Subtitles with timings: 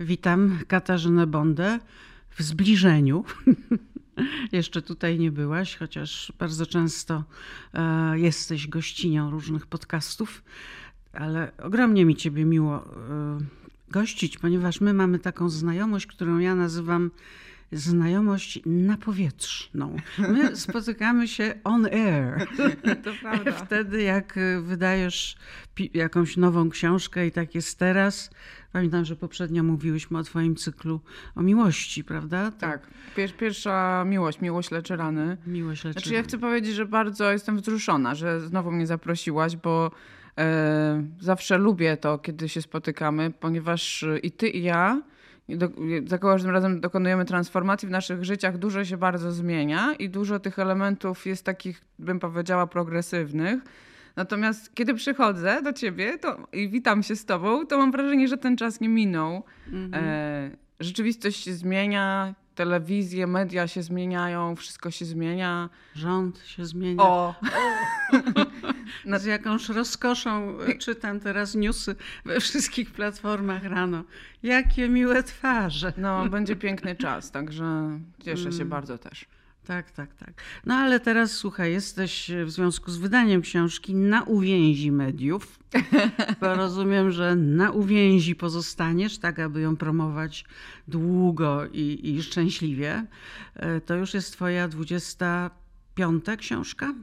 [0.00, 1.78] Witam Katarzynę Bondę
[2.30, 3.24] w zbliżeniu.
[4.52, 7.24] Jeszcze tutaj nie byłaś, chociaż bardzo często
[7.74, 10.42] e, jesteś gościnią różnych podcastów,
[11.12, 13.38] ale ogromnie mi Ciebie miło e,
[13.90, 17.10] gościć, ponieważ my mamy taką znajomość, którą ja nazywam
[17.72, 19.96] znajomość napowietrzną.
[20.18, 22.46] My spotykamy się on air.
[23.04, 23.52] To prawda.
[23.52, 25.36] Wtedy, jak wydajesz
[25.94, 28.30] jakąś nową książkę i tak jest teraz.
[28.72, 31.00] Pamiętam, że poprzednio mówiłyśmy o Twoim cyklu
[31.36, 32.50] o miłości, prawda?
[32.50, 32.86] Tak.
[33.16, 35.36] Pier pierwsza miłość, miłość leczy rany.
[35.46, 39.90] Miłość leczy Znaczy, ja chcę powiedzieć, że bardzo jestem wzruszona, że znowu mnie zaprosiłaś, bo
[40.38, 45.02] e, zawsze lubię to, kiedy się spotykamy, ponieważ i ty, i ja
[45.56, 45.68] do,
[46.06, 50.58] za każdym razem dokonujemy transformacji w naszych życiach, dużo się bardzo zmienia i dużo tych
[50.58, 53.60] elementów jest takich, bym powiedziała, progresywnych.
[54.16, 58.36] Natomiast kiedy przychodzę do ciebie to, i witam się z tobą, to mam wrażenie, że
[58.36, 59.42] ten czas nie minął.
[59.72, 60.04] Mhm.
[60.04, 65.68] E, rzeczywistość się zmienia, telewizje, media się zmieniają, wszystko się zmienia.
[65.94, 67.02] Rząd się zmienia.
[67.02, 67.34] O!
[69.20, 74.04] Z jakąś rozkoszą czytam teraz newsy we wszystkich platformach rano.
[74.42, 75.92] Jakie miłe twarze.
[75.96, 78.68] No, będzie piękny czas, także cieszę się mm.
[78.68, 79.26] bardzo też.
[79.66, 80.42] Tak, tak, tak.
[80.66, 85.58] No ale teraz słuchaj, jesteś w związku z wydaniem książki na uwięzi mediów.
[86.40, 90.44] Bo rozumiem, że na uwięzi pozostaniesz, tak aby ją promować
[90.88, 93.06] długo i, i szczęśliwie.
[93.54, 96.94] E, to już jest twoja 25 książka?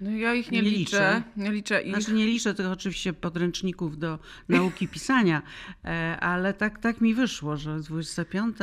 [0.00, 0.80] No ja ich nie, nie liczę.
[0.80, 1.22] liczę.
[1.36, 1.94] Nie liczę ich.
[1.94, 5.42] Znaczy nie liczę tych oczywiście podręczników do nauki pisania,
[5.84, 8.56] e, ale tak, tak mi wyszło, że 25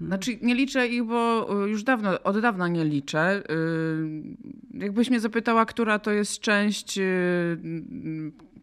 [0.00, 3.42] znaczy nie liczę ich, bo y, już dawno, od dawna nie liczę.
[4.74, 7.58] Y, jakbyś mnie zapytała, która to jest część y,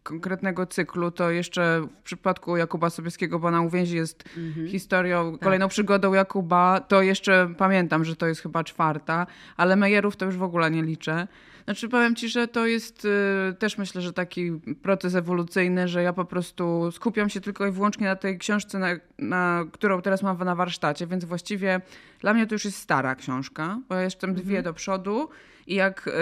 [0.02, 4.68] konkretnego cyklu, to jeszcze w przypadku Jakuba Sobieskiego, bo na uwięzi jest mhm.
[4.68, 5.40] historią, tak.
[5.40, 9.26] kolejną przygodą Jakuba, to jeszcze pamiętam, że to jest chyba czwarta,
[9.56, 11.28] ale Mejerów to już w ogóle nie liczę.
[11.64, 14.52] Znaczy powiem ci, że to jest y, też myślę, że taki
[14.82, 18.88] proces ewolucyjny, że ja po prostu skupiam się tylko i wyłącznie na tej książce, na,
[19.18, 21.80] na którą teraz mam na warsztacie, więc właściwie
[22.20, 24.46] dla mnie to już jest stara książka, bo ja jestem mhm.
[24.46, 25.28] dwie do przodu
[25.66, 26.12] i jak y,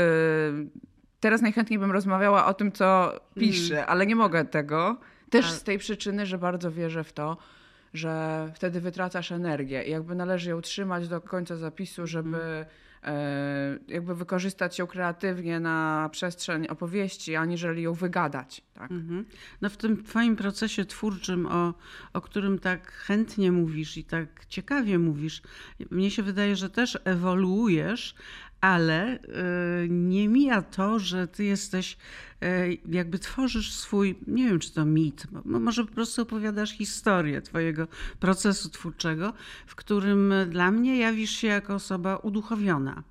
[1.20, 3.90] teraz najchętniej bym rozmawiała o tym, co piszę, mhm.
[3.90, 4.96] ale nie mogę tego.
[5.30, 7.36] Też z tej przyczyny, że bardzo wierzę w to,
[7.94, 12.64] że wtedy wytracasz energię i jakby należy ją trzymać do końca zapisu, żeby mhm.
[13.88, 18.62] Jakby wykorzystać ją kreatywnie na przestrzeń opowieści, aniżeli ją wygadać.
[18.74, 18.90] Tak?
[18.90, 19.24] Mhm.
[19.60, 21.74] No w tym twoim procesie twórczym, o,
[22.12, 25.42] o którym tak chętnie mówisz i tak ciekawie mówisz,
[25.90, 28.14] mnie się wydaje, że też ewoluujesz,
[28.62, 31.96] ale y, nie mija to, że ty jesteś,
[32.44, 37.88] y, jakby tworzysz swój, nie wiem czy to mit, może po prostu opowiadasz historię twojego
[38.20, 39.32] procesu twórczego,
[39.66, 43.02] w którym dla mnie jawisz się jako osoba uduchowiona.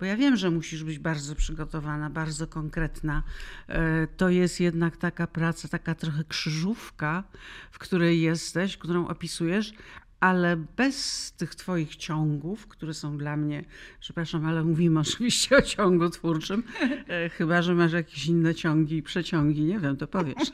[0.00, 3.22] Bo ja wiem, że musisz być bardzo przygotowana, bardzo konkretna.
[3.68, 3.74] Y,
[4.16, 7.24] to jest jednak taka praca, taka trochę krzyżówka,
[7.70, 9.72] w której jesteś, którą opisujesz,
[10.20, 13.64] ale bez tych Twoich ciągów, które są dla mnie,
[14.00, 16.62] przepraszam, ale mówimy oczywiście o ciągu twórczym,
[17.08, 20.50] e, chyba że masz jakieś inne ciągi i przeciągi, nie wiem, to powiesz.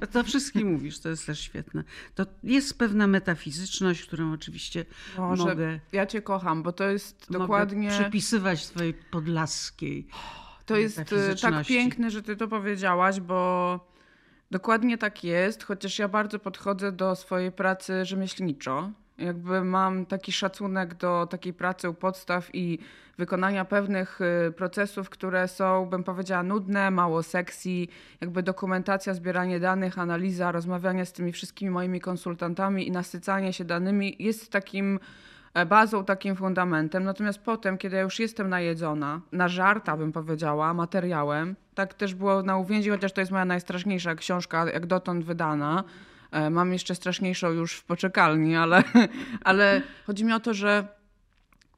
[0.00, 1.84] To, to wszystkim mówisz, to jest też świetne.
[2.14, 4.84] To jest pewna metafizyczność, którą oczywiście
[5.18, 5.80] Może mogę.
[5.92, 7.90] Ja Cię kocham, bo to jest dokładnie.
[7.90, 10.06] Przypisywać Twojej podlaskiej.
[10.66, 13.91] To jest e, tak piękne, że Ty to powiedziałaś, bo
[14.52, 18.90] Dokładnie tak jest, chociaż ja bardzo podchodzę do swojej pracy rzemieślniczo.
[19.18, 22.78] Jakby mam taki szacunek do takiej pracy u podstaw i
[23.18, 27.86] wykonania pewnych y, procesów, które są, bym powiedziała, nudne, mało sexy.
[28.20, 34.16] Jakby dokumentacja, zbieranie danych, analiza, rozmawianie z tymi wszystkimi moimi konsultantami i nasycanie się danymi
[34.18, 35.00] jest takim
[35.66, 37.04] bazą, takim fundamentem.
[37.04, 42.42] Natomiast potem, kiedy ja już jestem najedzona, na żarta bym powiedziała, materiałem, tak też było
[42.42, 45.84] na uwięzi, chociaż to jest moja najstraszniejsza książka, jak dotąd wydana.
[46.30, 48.82] E, mam jeszcze straszniejszą już w poczekalni, ale,
[49.44, 50.86] ale chodzi mi o to, że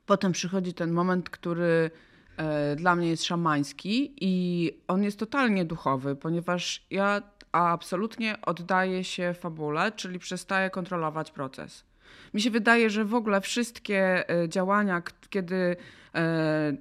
[0.06, 1.90] potem przychodzi ten moment, który
[2.36, 7.22] e, dla mnie jest szamański i on jest totalnie duchowy, ponieważ ja
[7.52, 11.93] absolutnie oddaję się fabule, czyli przestaję kontrolować proces
[12.34, 15.76] mi się wydaje, że w ogóle wszystkie e, działania, kiedy
[16.14, 16.76] e,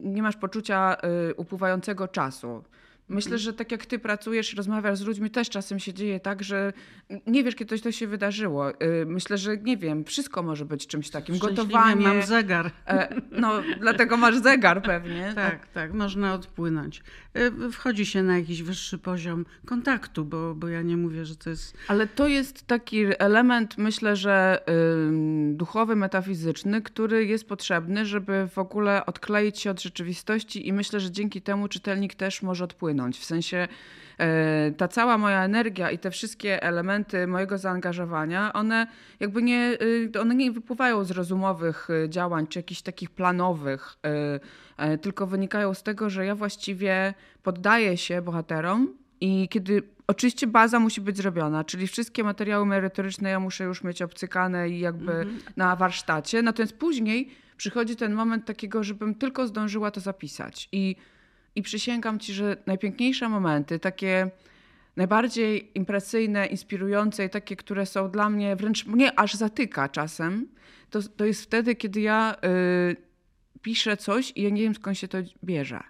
[0.00, 2.64] nie masz poczucia e, upływającego czasu,
[3.08, 6.72] Myślę, że tak jak ty pracujesz rozmawiasz z ludźmi, też czasem się dzieje tak, że
[7.26, 8.70] nie wiesz, kiedy to się wydarzyło.
[8.70, 11.38] Y, myślę, że nie wiem, wszystko może być czymś takim.
[11.38, 12.02] Gotowanie.
[12.02, 12.70] mam zegar.
[12.86, 15.32] E, no, dlatego masz zegar pewnie.
[15.34, 17.02] tak, tak, można odpłynąć.
[17.36, 21.50] Y, wchodzi się na jakiś wyższy poziom kontaktu, bo, bo ja nie mówię, że to
[21.50, 21.76] jest.
[21.88, 24.64] Ale to jest taki element, myślę, że
[25.52, 31.10] duchowy, metafizyczny, który jest potrzebny, żeby w ogóle odkleić się od rzeczywistości, i myślę, że
[31.10, 33.68] dzięki temu czytelnik też może odpłynąć w sensie
[34.18, 38.86] e, ta cała moja energia i te wszystkie elementy mojego zaangażowania, one
[39.20, 43.96] jakby nie, y, one nie wypływają z rozumowych y, działań czy jakichś takich planowych,
[45.02, 51.00] tylko wynikają z tego, że ja właściwie poddaję się bohaterom i kiedy Oczywiście baza musi
[51.00, 55.26] być zrobiona, czyli wszystkie materiały merytoryczne ja muszę już mieć obcykane i jakby -hmm.
[55.56, 56.42] na warsztacie.
[56.42, 60.68] Natomiast później przychodzi ten moment takiego, żebym tylko zdążyła to zapisać.
[60.72, 60.96] I
[61.58, 64.30] i przysięgam ci, że najpiękniejsze momenty, takie
[64.96, 70.48] najbardziej impresyjne, inspirujące i takie, które są dla mnie wręcz mnie aż zatyka czasem,
[70.90, 72.36] to, to jest wtedy, kiedy ja
[72.90, 72.96] y,
[73.62, 75.80] piszę coś i ja nie wiem skąd się to bierze.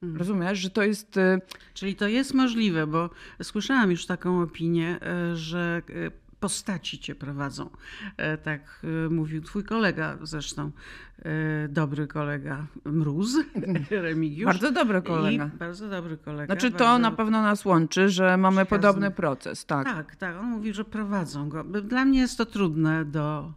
[0.00, 0.18] Hmm.
[0.18, 1.16] Rozumiesz, że to jest.
[1.16, 1.40] Y,
[1.74, 3.10] Czyli to jest możliwe, bo
[3.42, 4.98] słyszałam już taką opinię,
[5.32, 6.10] y, że y,
[6.42, 7.70] postaci cię prowadzą.
[8.16, 8.60] E, tak
[9.06, 10.70] e, mówił twój kolega zresztą,
[11.18, 13.36] e, dobry kolega Mróz,
[13.90, 14.44] Remigiusz.
[14.44, 15.50] Bardzo dobry kolega.
[15.54, 16.46] I bardzo dobry kolega.
[16.46, 16.98] Znaczy to bardzo...
[16.98, 18.78] na pewno nas łączy, że mamy przyjazny.
[18.78, 19.86] podobny proces, tak.
[19.86, 20.36] Tak, tak.
[20.36, 21.64] On mówi, że prowadzą go.
[21.64, 23.52] Dla mnie jest to trudne do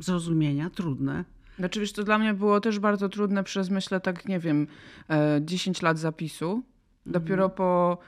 [0.00, 1.24] zrozumienia, trudne.
[1.58, 4.66] Znaczy wiesz, to dla mnie było też bardzo trudne przez myślę tak, nie wiem,
[5.40, 6.62] 10 lat zapisu.
[7.06, 7.56] Dopiero mhm.
[7.56, 7.98] po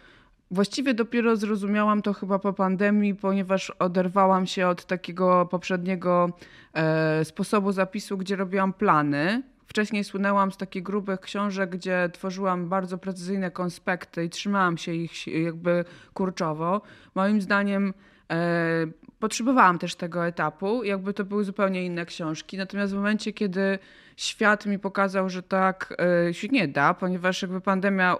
[0.52, 6.30] Właściwie dopiero zrozumiałam to chyba po pandemii, ponieważ oderwałam się od takiego poprzedniego
[6.74, 9.42] e, sposobu zapisu, gdzie robiłam plany.
[9.66, 15.26] Wcześniej słynęłam z takich grubych książek, gdzie tworzyłam bardzo precyzyjne konspekty i trzymałam się ich
[15.26, 16.80] jakby kurczowo.
[17.14, 17.94] Moim zdaniem
[18.30, 18.86] e,
[19.20, 22.56] potrzebowałam też tego etapu, jakby to były zupełnie inne książki.
[22.56, 23.78] Natomiast w momencie, kiedy
[24.16, 25.94] świat mi pokazał, że tak
[26.28, 28.16] e, się nie da, ponieważ jakby pandemia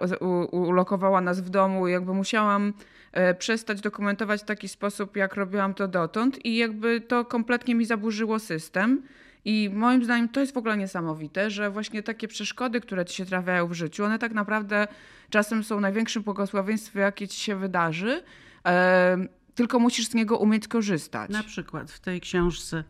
[0.51, 2.73] ulokowała nas w domu, jakby musiałam
[3.11, 7.85] e, przestać dokumentować w taki sposób, jak robiłam to dotąd i jakby to kompletnie mi
[7.85, 9.01] zaburzyło system.
[9.45, 13.25] I moim zdaniem to jest w ogóle niesamowite, że właśnie takie przeszkody, które ci się
[13.25, 14.87] trafiają w życiu, one tak naprawdę
[15.29, 18.23] czasem są największym błogosławieństwem, jakie ci się wydarzy,
[18.65, 19.17] e,
[19.55, 21.29] tylko musisz z niego umieć korzystać.
[21.29, 22.83] Na przykład w tej książce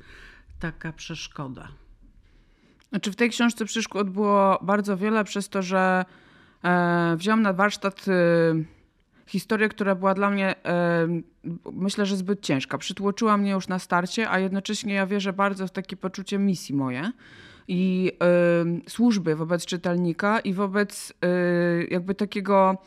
[0.60, 1.68] taka przeszkoda.
[2.90, 6.06] Znaczy w tej książce przeszkód było bardzo wiele przez to, że
[6.64, 8.12] e, wziąłem na warsztat e,
[9.28, 11.08] historię, która była dla mnie e,
[11.72, 12.78] myślę, że zbyt ciężka.
[12.78, 17.12] Przytłoczyła mnie już na starcie, a jednocześnie ja wierzę bardzo w takie poczucie misji moje
[17.68, 21.28] i e, służby wobec czytelnika i wobec e,
[21.84, 22.78] jakby takiego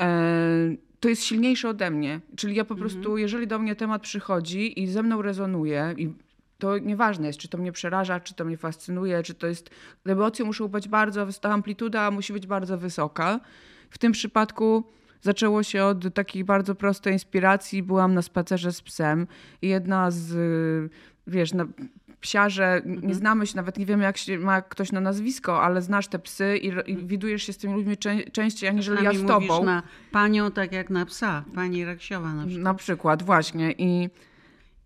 [0.00, 2.20] e, to jest silniejsze ode mnie.
[2.36, 2.90] Czyli ja po mhm.
[2.90, 6.10] prostu, jeżeli do mnie temat przychodzi i ze mną rezonuje i
[6.58, 9.70] to nieważne jest, czy to mnie przeraża, czy to mnie fascynuje, czy to jest.
[10.06, 13.40] Emocje muszą być bardzo, ta amplituda musi być bardzo wysoka.
[13.90, 14.84] W tym przypadku
[15.20, 17.82] zaczęło się od takiej bardzo prostej inspiracji.
[17.82, 19.26] Byłam na spacerze z psem
[19.62, 20.32] i jedna z,
[21.26, 21.66] wiesz, na,
[22.22, 23.14] psiarze, nie mhm.
[23.14, 26.56] znamy się, nawet nie wiemy, jak się ma ktoś na nazwisko, ale znasz te psy
[26.56, 27.06] i, i mhm.
[27.06, 29.64] widujesz się z tymi ludźmi czę, częściej, aniżeli ja z tobą.
[29.64, 29.82] na
[30.12, 32.64] panią tak jak na psa, pani Raksiowa na przykład.
[32.64, 33.72] Na przykład, właśnie.
[33.78, 34.10] I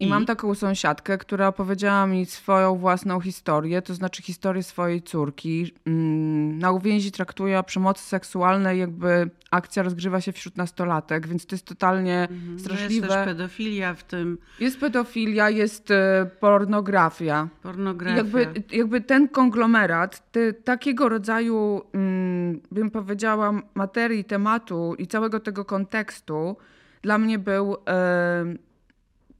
[0.00, 5.74] i, mam taką sąsiadkę, która opowiedziała mi swoją własną historię, to znaczy historię swojej córki.
[5.86, 11.54] Mm, na uwięzi traktuje o przemocy seksualnej, jakby akcja rozgrywa się wśród nastolatek, więc to
[11.54, 12.58] jest totalnie mhm.
[12.58, 13.06] straszliwe.
[13.06, 14.38] No jest też pedofilia w tym.
[14.60, 17.48] Jest pedofilia, jest e, pornografia.
[17.62, 18.16] Pornografia.
[18.16, 20.32] Jakby, jakby ten konglomerat
[20.64, 26.56] takiego rodzaju, mm, bym powiedziała, materii, tematu i całego tego kontekstu
[27.02, 27.76] dla mnie był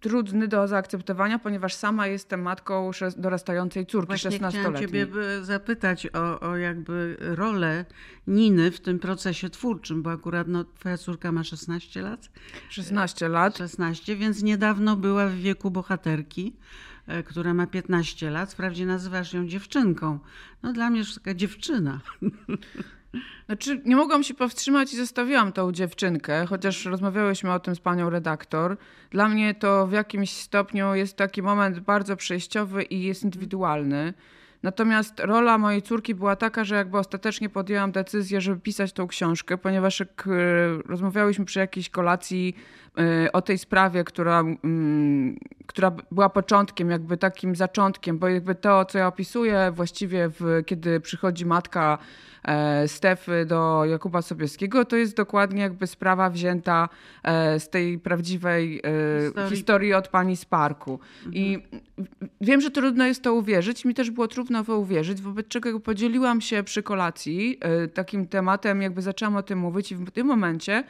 [0.07, 4.51] trudny do zaakceptowania, ponieważ sama jestem matką dorastającej córki Właśnie 16-letniej.
[4.51, 5.07] Chciałam ciebie
[5.43, 7.85] zapytać o, o jakby rolę
[8.27, 12.31] Niny w tym procesie twórczym, bo akurat no, twoja córka ma 16 lat.
[12.69, 13.59] 16 lat.
[13.59, 16.57] 16, więc niedawno była w wieku bohaterki
[17.07, 18.53] e, która ma 15 lat.
[18.53, 20.19] Wprawdzie nazywasz ją dziewczynką.
[20.63, 22.01] No dla mnie już taka dziewczyna.
[23.47, 28.11] Znaczy, nie mogłam się powstrzymać i zostawiłam tą dziewczynkę, chociaż rozmawiałyśmy o tym z panią
[28.11, 28.77] redaktor.
[29.11, 34.15] Dla mnie to w jakimś stopniu jest taki moment bardzo przejściowy i jest indywidualny.
[34.63, 39.59] Natomiast rola mojej córki była taka, że jakby ostatecznie podjęłam decyzję, żeby pisać tą książkę,
[39.59, 40.31] ponieważ jak e,
[40.87, 42.57] rozmawiałyśmy przy jakiejś kolacji
[43.33, 48.99] o tej sprawie, która, mm, która była początkiem, jakby takim zaczątkiem, bo jakby to, co
[48.99, 51.99] ja opisuję właściwie, w, kiedy przychodzi matka
[52.45, 56.89] e, Stefy do Jakuba Sobieskiego, to jest dokładnie jakby sprawa wzięta
[57.23, 61.01] e, z tej prawdziwej e, historii, historii od pani z parku.
[61.27, 61.35] Mhm.
[61.35, 61.59] I
[62.41, 63.85] wiem, że trudno jest to uwierzyć.
[63.85, 67.61] Mi też było trudno w to uwierzyć, wobec czego podzieliłam się przy kolacji
[67.95, 70.85] takim tematem, jakby zaczęłam o tym mówić i w tym momencie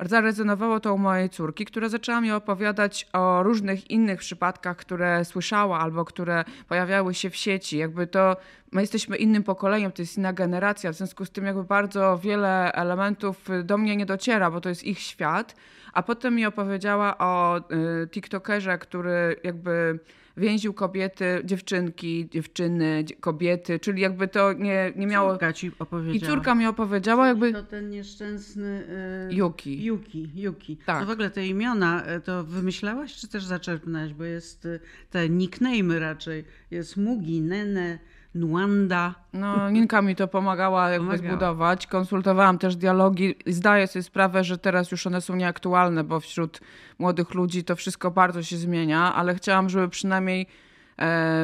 [0.00, 5.78] zarezonowało to u mojej córki, która zaczęła mi opowiadać o różnych innych przypadkach, które słyszała
[5.78, 7.78] albo które pojawiały się w sieci.
[7.78, 8.36] Jakby to
[8.72, 12.72] my jesteśmy innym pokoleniem, to jest inna generacja, w związku z tym jakby bardzo wiele
[12.72, 15.56] elementów do mnie nie dociera, bo to jest ich świat.
[15.92, 19.98] A potem mi opowiedziała o y, TikTokerze, który jakby
[20.38, 25.30] więził kobiety, dziewczynki, dziewczyny, kobiety, czyli jakby to nie, nie miało...
[25.30, 26.16] Córka ci opowiedziała.
[26.16, 27.52] I córka mi opowiedziała jakby...
[27.52, 28.86] To ten nieszczęsny...
[29.28, 29.36] Yy...
[29.36, 29.84] Yuki.
[29.84, 30.76] Yuki, Yuki.
[30.76, 31.00] Tak.
[31.00, 34.14] No w ogóle te imiona e, to wymyślałaś, czy też zaczerpnęłaś?
[34.14, 34.80] Bo jest e,
[35.10, 36.44] te nickname'y raczej.
[36.70, 37.98] Jest Mugi, Nene,
[38.34, 39.14] Nwanda.
[39.32, 41.28] No, Ninka mi to pomagała jakby pomagała.
[41.30, 41.86] zbudować.
[41.86, 43.34] Konsultowałam też dialogi.
[43.46, 46.60] Zdaję sobie sprawę, że teraz już one są nieaktualne, bo wśród
[46.98, 50.46] młodych ludzi to wszystko bardzo się zmienia, ale chciałam, żeby przynajmniej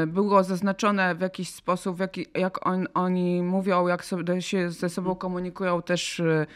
[0.06, 4.88] było zaznaczone w jakiś sposób, w jaki, jak on, oni mówią, jak sobie, się ze
[4.88, 6.46] sobą komunikują też e,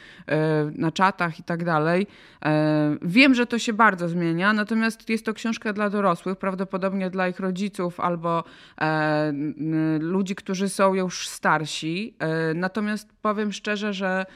[0.75, 2.07] na czatach i tak dalej.
[2.45, 7.29] E, wiem, że to się bardzo zmienia, natomiast jest to książka dla dorosłych, prawdopodobnie dla
[7.29, 8.45] ich rodziców albo
[10.01, 12.15] ludzi, którzy są już starsi.
[12.55, 14.27] Natomiast powiem szczerze, że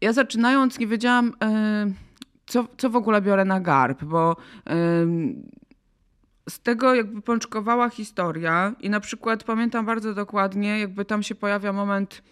[0.00, 1.32] ja zaczynając nie wiedziałam,
[2.46, 4.36] co, co w ogóle biorę na garb, bo
[6.50, 11.72] z tego jakby pączkowała historia i na przykład pamiętam bardzo dokładnie, jakby tam się pojawia
[11.72, 12.22] moment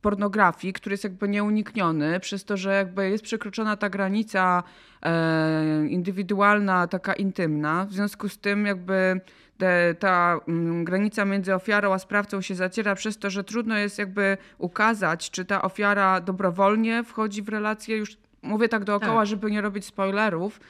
[0.00, 4.62] pornografii, który jest jakby nieunikniony, przez to, że jakby jest przekroczona ta granica
[5.02, 7.84] e, indywidualna, taka intymna.
[7.84, 9.20] W związku z tym jakby
[9.58, 13.98] te, ta mm, granica między ofiarą a sprawcą się zaciera przez to, że trudno jest
[13.98, 19.26] jakby ukazać, czy ta ofiara dobrowolnie wchodzi w relację już, mówię tak dookoła, tak.
[19.26, 20.60] żeby nie robić spoilerów,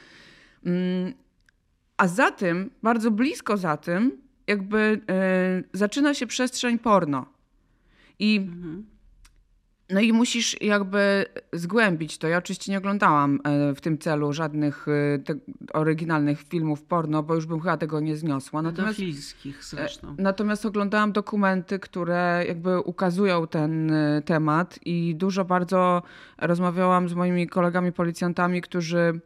[0.66, 1.12] mm,
[2.00, 4.12] a za tym, bardzo blisko za tym,
[4.46, 7.26] jakby yy, zaczyna się przestrzeń porno.
[8.18, 8.86] I, mhm.
[9.90, 12.28] No i musisz jakby zgłębić to.
[12.28, 14.92] Ja oczywiście nie oglądałam e, w tym celu żadnych e,
[15.72, 18.62] oryginalnych filmów porno, bo już bym chyba tego nie zniosła.
[18.62, 19.00] Natomiast,
[19.60, 20.14] zresztą.
[20.18, 23.92] Natomiast oglądałam dokumenty, które jakby ukazują ten
[24.24, 26.02] temat i dużo bardzo
[26.38, 29.20] rozmawiałam z moimi kolegami policjantami, którzy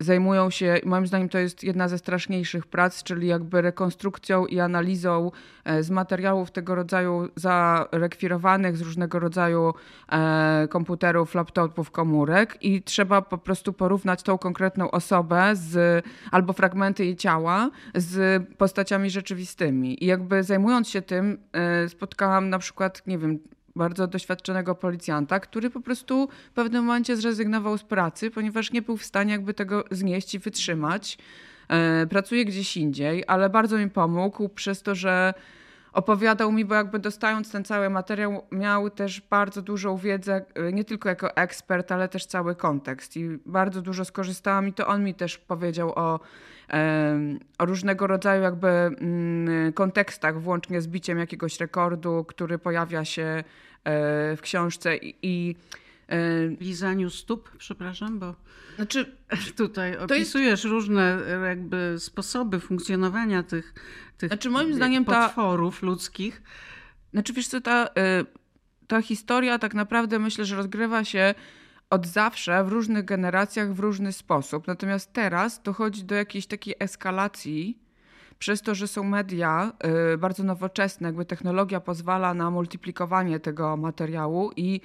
[0.00, 5.30] zajmują się, moim zdaniem to jest jedna ze straszniejszych prac, czyli jakby rekonstrukcją i analizą
[5.64, 9.74] e, z materiałów tego rodzaju zarekwirowanych z różnego rodzaju
[10.12, 17.04] e, komputerów, laptopów, komórek i trzeba po prostu porównać tą konkretną osobę z, albo fragmenty
[17.04, 20.04] jej ciała z postaciami rzeczywistymi.
[20.04, 23.38] I jakby zajmując się tym, e, spotkałam na przykład, nie wiem,
[23.76, 28.96] bardzo doświadczonego policjanta, który po prostu w pewnym momencie zrezygnował z pracy, ponieważ nie był
[28.96, 31.18] w stanie jakby tego znieść i wytrzymać.
[31.68, 35.34] E, pracuje gdzieś indziej, ale bardzo mi pomógł przez to, że
[35.92, 40.84] opowiadał mi, bo jakby dostając ten cały materiał, miał też bardzo dużą wiedzę, e, nie
[40.84, 43.16] tylko jako ekspert, ale też cały kontekst.
[43.16, 46.20] I bardzo dużo skorzystałam i to on mi też powiedział o,
[47.58, 53.44] o różnego rodzaju jakby mm, kontekstach, włącznie z biciem jakiegoś rekordu, który pojawia się e,
[54.36, 55.56] w książce i, i
[56.60, 58.34] Lizaniu stóp, przepraszam, bo
[58.76, 59.16] znaczy,
[59.56, 60.64] tutaj opisujesz jest...
[60.64, 61.18] różne
[61.48, 63.74] jakby sposoby funkcjonowania tych,
[64.18, 65.86] tych znaczy, moim zdaniem potworów ta...
[65.86, 66.42] ludzkich.
[67.12, 67.88] Znaczy wiesz co, ta,
[68.86, 71.34] ta historia tak naprawdę myślę, że rozgrywa się
[71.90, 74.66] od zawsze w różnych generacjach w różny sposób.
[74.66, 77.78] Natomiast teraz dochodzi do jakiejś takiej eskalacji
[78.38, 79.72] przez to, że są media
[80.14, 84.80] y, bardzo nowoczesne, jakby technologia pozwala na multiplikowanie tego materiału i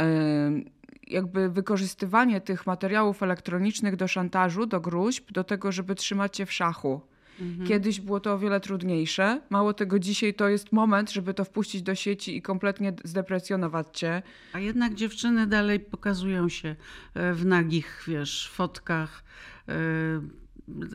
[0.00, 0.74] y,
[1.06, 6.52] jakby wykorzystywanie tych materiałów elektronicznych do szantażu, do gruźb, do tego, żeby trzymać cię w
[6.52, 7.00] szachu.
[7.40, 7.68] Mhm.
[7.68, 9.40] Kiedyś było to o wiele trudniejsze.
[9.50, 14.22] Mało tego, dzisiaj to jest moment, żeby to wpuścić do sieci i kompletnie zdeprecjonować cię.
[14.52, 16.76] A jednak dziewczyny dalej pokazują się
[17.14, 19.24] e, w nagich, wiesz, fotkach
[19.68, 19.74] e,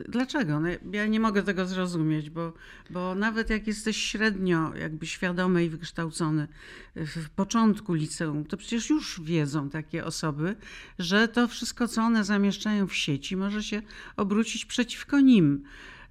[0.08, 0.60] Dlaczego?
[0.60, 2.52] No ja nie mogę tego zrozumieć, bo,
[2.90, 6.48] bo nawet jak jesteś średnio jakby świadomy i wykształcony
[6.96, 10.56] w początku liceum, to przecież już wiedzą takie osoby,
[10.98, 13.82] że to wszystko, co one zamieszczają w sieci, może się
[14.16, 15.62] obrócić przeciwko nim.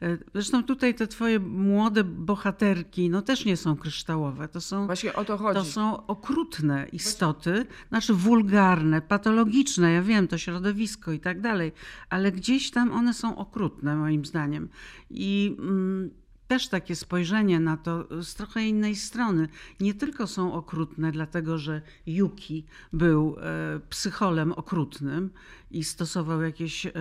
[0.01, 4.48] E, zresztą tutaj te twoje młode bohaterki, no też nie są kryształowe.
[4.48, 5.60] To są, Właśnie o to chodzi.
[5.60, 7.88] To są okrutne istoty, Właśnie...
[7.89, 11.72] znaczy wulgarne, patologiczne, ja wiem, to środowisko i tak dalej,
[12.10, 14.70] ale gdzieś tam one są okrutne moim zdaniem.
[15.10, 15.56] I...
[15.60, 19.48] Mm, też takie spojrzenie na to z trochę innej strony.
[19.79, 25.29] Nie tylko są okrutne, dlatego że Yuki był e, psycholem okrutnym
[25.72, 26.91] i stosował jakieś e,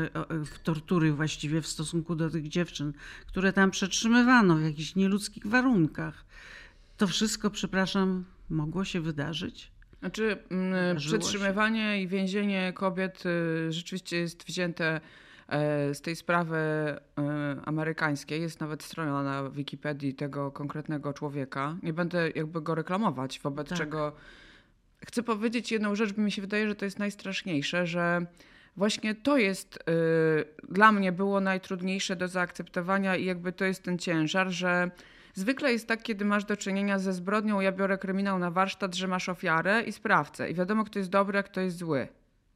[0.63, 2.93] tortury właściwie w stosunku do tych dziewczyn,
[3.27, 6.25] które tam przetrzymywano w jakichś nieludzkich warunkach.
[6.97, 9.71] To wszystko, przepraszam, mogło się wydarzyć?
[10.01, 12.03] Znaczy, mm, przetrzymywanie się?
[12.03, 15.01] i więzienie kobiet y, rzeczywiście jest wzięte e,
[15.93, 17.01] z tej sprawy e,
[17.65, 18.43] amerykańskiej.
[18.43, 21.77] Jest nawet strona na Wikipedii tego konkretnego człowieka.
[21.83, 23.79] Nie będę jakby go reklamować, wobec tak.
[23.79, 24.13] czego
[25.07, 28.27] chcę powiedzieć jedną rzecz, bo mi się wydaje, że to jest najstraszniejsze, że
[28.77, 29.81] właśnie to jest y,
[30.69, 34.91] dla mnie było najtrudniejsze do zaakceptowania i jakby to jest ten ciężar, że
[35.35, 39.09] Zwykle jest tak, kiedy masz do czynienia ze zbrodnią, ja biorę kryminał na warsztat, że
[39.09, 40.51] masz ofiarę i sprawcę.
[40.51, 42.09] I wiadomo, kto jest dobry, a kto jest zły.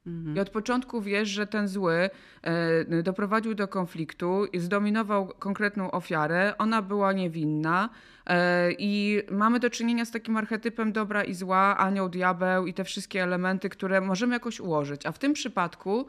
[0.06, 0.36] Mhm.
[0.36, 2.10] I od początku wiesz, że ten zły
[2.42, 6.54] e, doprowadził do konfliktu zdominował konkretną ofiarę.
[6.58, 7.88] Ona była niewinna.
[8.26, 12.84] E, I mamy do czynienia z takim archetypem dobra i zła, anioł, diabeł i te
[12.84, 15.06] wszystkie elementy, które możemy jakoś ułożyć.
[15.06, 16.06] A w tym przypadku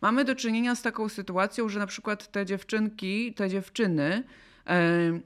[0.00, 4.24] mamy do czynienia z taką sytuacją, że na przykład te dziewczynki, te dziewczyny.
[4.66, 5.20] E,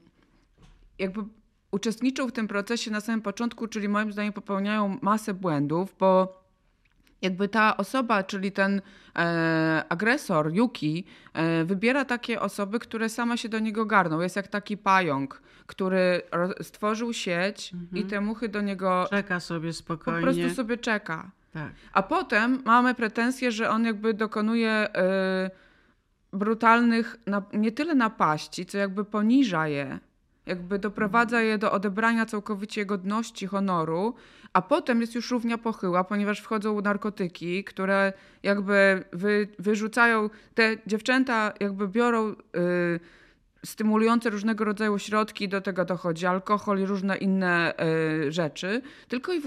[0.99, 1.21] jakby
[1.71, 6.46] uczestniczą w tym procesie na samym początku, czyli moim zdaniem popełniają masę błędów, bo
[7.21, 8.81] jakby ta osoba, czyli ten
[9.15, 14.21] e, agresor, Yuki, e, wybiera takie osoby, które same się do niego garną.
[14.21, 16.21] Jest jak taki pająk, który
[16.61, 18.03] stworzył sieć mhm.
[18.03, 19.05] i te muchy do niego...
[19.09, 20.19] Czeka sobie spokojnie.
[20.19, 21.31] Po prostu sobie czeka.
[21.53, 21.71] Tak.
[21.93, 24.69] A potem mamy pretensję, że on jakby dokonuje...
[24.71, 25.67] E,
[26.33, 27.17] brutalnych,
[27.53, 29.99] nie tyle napaści, co jakby poniża je
[30.47, 34.15] jakby doprowadza je do odebrania całkowicie godności, honoru,
[34.57, 41.53] a potem jest już równia pochyła, ponieważ wchodzą narkotyki, które jakby wy, wyrzucają, te dziewczęta
[41.59, 42.35] jakby biorą y,
[43.65, 47.73] stymulujące różnego rodzaju środki, do tego dochodzi alkohol i różne inne
[48.27, 49.41] y, rzeczy, tylko i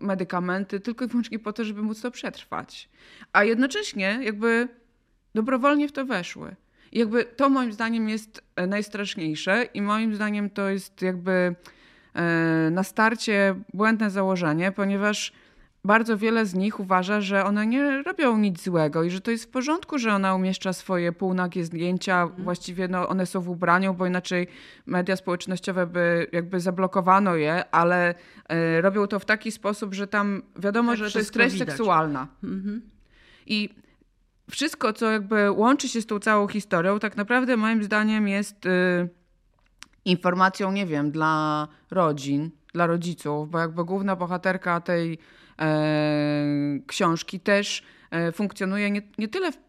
[0.00, 2.88] medykamenty, tylko i wyłącznie po to, żeby móc to przetrwać.
[3.32, 4.68] A jednocześnie jakby
[5.34, 6.56] dobrowolnie w to weszły.
[6.92, 11.54] I jakby to moim zdaniem jest e, najstraszniejsze i moim zdaniem to jest jakby
[12.70, 15.32] na starcie błędne założenie, ponieważ
[15.86, 19.44] bardzo wiele z nich uważa, że one nie robią nic złego i że to jest
[19.44, 22.22] w porządku, że ona umieszcza swoje półnagie zdjęcia.
[22.22, 22.44] Mhm.
[22.44, 24.46] Właściwie no, one są w ubraniu, bo inaczej
[24.86, 28.14] media społecznościowe by jakby zablokowano je, ale
[28.52, 31.68] y, robią to w taki sposób, że tam wiadomo, tak że to jest treść widać.
[31.68, 32.28] seksualna.
[32.44, 32.82] Mhm.
[33.46, 33.68] I
[34.50, 39.08] wszystko, co jakby łączy się z tą całą historią, tak naprawdę moim zdaniem jest y,
[40.06, 45.18] informacją, nie wiem, dla rodzin, dla rodziców, bo jakby główna bohaterka tej
[45.58, 49.66] e, książki też e, funkcjonuje nie, nie tyle w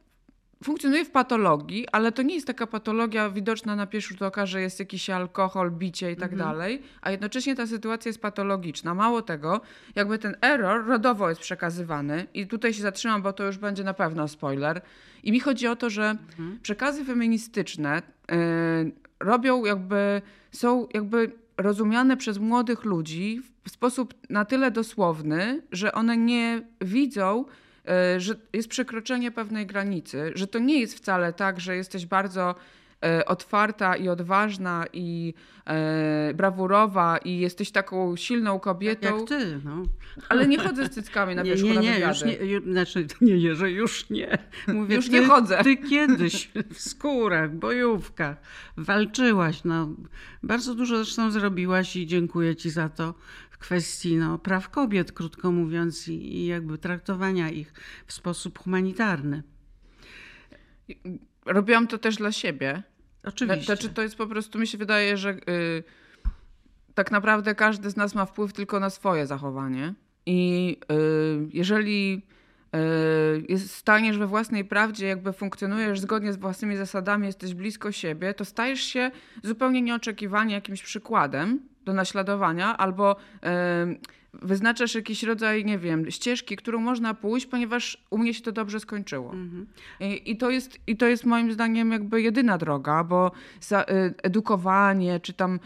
[0.63, 4.61] funkcjonuje w patologii, ale to nie jest taka patologia widoczna na pierwszy rzut oka, że
[4.61, 6.51] jest jakiś alkohol, bicie i tak mhm.
[6.51, 8.93] dalej, a jednocześnie ta sytuacja jest patologiczna.
[8.93, 9.61] Mało tego,
[9.95, 13.93] jakby ten error rodowo jest przekazywany i tutaj się zatrzymam, bo to już będzie na
[13.93, 14.81] pewno spoiler.
[15.23, 16.59] I mi chodzi o to, że mhm.
[16.61, 24.71] przekazy feministyczne yy, robią jakby, są jakby rozumiane przez młodych ludzi w sposób na tyle
[24.71, 27.45] dosłowny, że one nie widzą
[27.87, 32.55] E, że jest przekroczenie pewnej granicy, że to nie jest wcale tak, że jesteś bardzo
[33.25, 35.33] otwarta i odważna i
[35.65, 39.07] e, brawurowa i jesteś taką silną kobietą.
[39.07, 39.83] Tak jak ty, no.
[40.29, 43.55] Ale nie chodzę z cyckami na wierzchu nie, nie, nie, już nie, znaczy nie, nie,
[43.55, 44.37] że już nie.
[44.67, 45.63] Mówię, już nie chodzę.
[45.63, 48.37] Ty kiedyś w skórach, bojówkach
[48.77, 49.89] walczyłaś, no.
[50.43, 53.13] Bardzo dużo zresztą zrobiłaś i dziękuję ci za to
[53.59, 57.73] kwestii no, praw kobiet, krótko mówiąc, i, i jakby traktowania ich
[58.07, 59.43] w sposób humanitarny.
[61.47, 62.83] Robiłam to też dla siebie.
[63.23, 63.65] Oczywiście.
[63.65, 65.83] Znaczy, to jest po prostu, mi się wydaje, że y,
[66.93, 69.93] tak naprawdę każdy z nas ma wpływ tylko na swoje zachowanie.
[70.25, 72.25] I y, jeżeli
[73.49, 78.45] y, staniesz we własnej prawdzie, jakby funkcjonujesz zgodnie z własnymi zasadami, jesteś blisko siebie, to
[78.45, 79.11] stajesz się
[79.43, 83.15] zupełnie nieoczekiwanie jakimś przykładem do naśladowania, albo
[84.33, 88.79] wyznaczasz jakiś rodzaj, nie wiem, ścieżki, którą można pójść, ponieważ u mnie się to dobrze
[88.79, 89.33] skończyło.
[89.33, 89.67] Mhm.
[89.99, 93.85] I, I, to jest, I to jest moim zdaniem jakby jedyna droga, bo za, y,
[94.23, 95.59] edukowanie, czy tam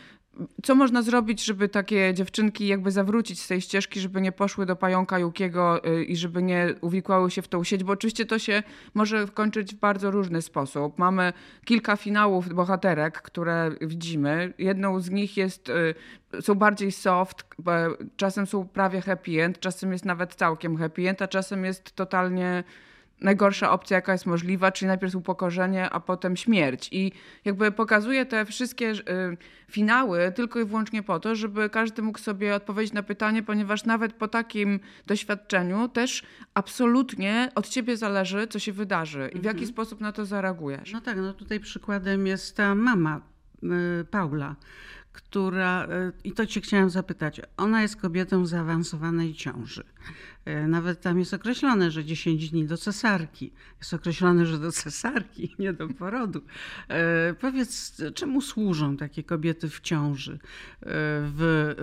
[0.63, 4.75] co można zrobić, żeby takie dziewczynki jakby zawrócić z tej ścieżki, żeby nie poszły do
[4.75, 8.63] pająka Jukiego y, i żeby nie uwikłały się w tą sieć, bo oczywiście to się
[8.93, 10.97] może kończyć w bardzo różny sposób.
[10.99, 11.33] Mamy
[11.65, 14.53] kilka finałów bohaterek, które widzimy.
[14.57, 17.45] Jedną z nich jest, y, są bardziej soft,
[18.15, 22.63] czasem są prawie happy end, czasem jest nawet całkiem happy end, a czasem jest totalnie
[23.21, 26.89] najgorsza opcja, jaka jest możliwa, czyli najpierw upokorzenie, a potem śmierć.
[26.91, 27.11] I
[27.45, 29.37] jakby pokazuje te wszystkie y,
[29.69, 34.13] finały tylko i wyłącznie po to, żeby każdy mógł sobie odpowiedzieć na pytanie, ponieważ nawet
[34.13, 39.67] po takim doświadczeniu też absolutnie od ciebie zależy, co się wydarzy i w jaki mhm.
[39.67, 40.93] sposób na to zareagujesz.
[40.93, 43.21] No tak, no tutaj przykładem jest ta mama
[43.63, 44.55] y, Paula
[45.11, 49.83] która, e, i to cię chciałam zapytać, ona jest kobietą w zaawansowanej ciąży.
[50.45, 53.51] E, nawet tam jest określone, że 10 dni do cesarki.
[53.79, 56.41] Jest określone, że do cesarki, nie do porodu.
[56.87, 60.39] E, powiedz, czemu służą takie kobiety w ciąży
[61.21, 61.73] w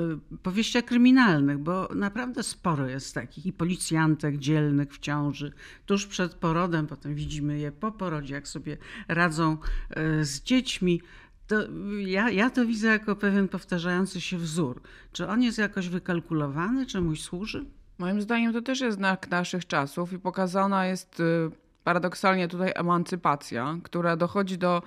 [0.43, 1.59] powieściach kryminalnych?
[1.59, 5.53] Bo naprawdę sporo jest takich i policjantek dzielnych w ciąży,
[5.87, 8.77] tuż przed porodem, potem widzimy je po porodzie, jak sobie
[9.09, 9.57] radzą
[10.23, 11.01] z dziećmi
[11.49, 11.57] to
[11.99, 14.83] ja, ja to widzę jako pewien powtarzający się wzór.
[15.13, 17.65] Czy on jest jakoś wykalkulowany, czemuś służy?
[17.99, 21.51] Moim zdaniem to też jest znak naszych czasów i pokazana jest y,
[21.85, 24.83] paradoksalnie tutaj emancypacja, która dochodzi do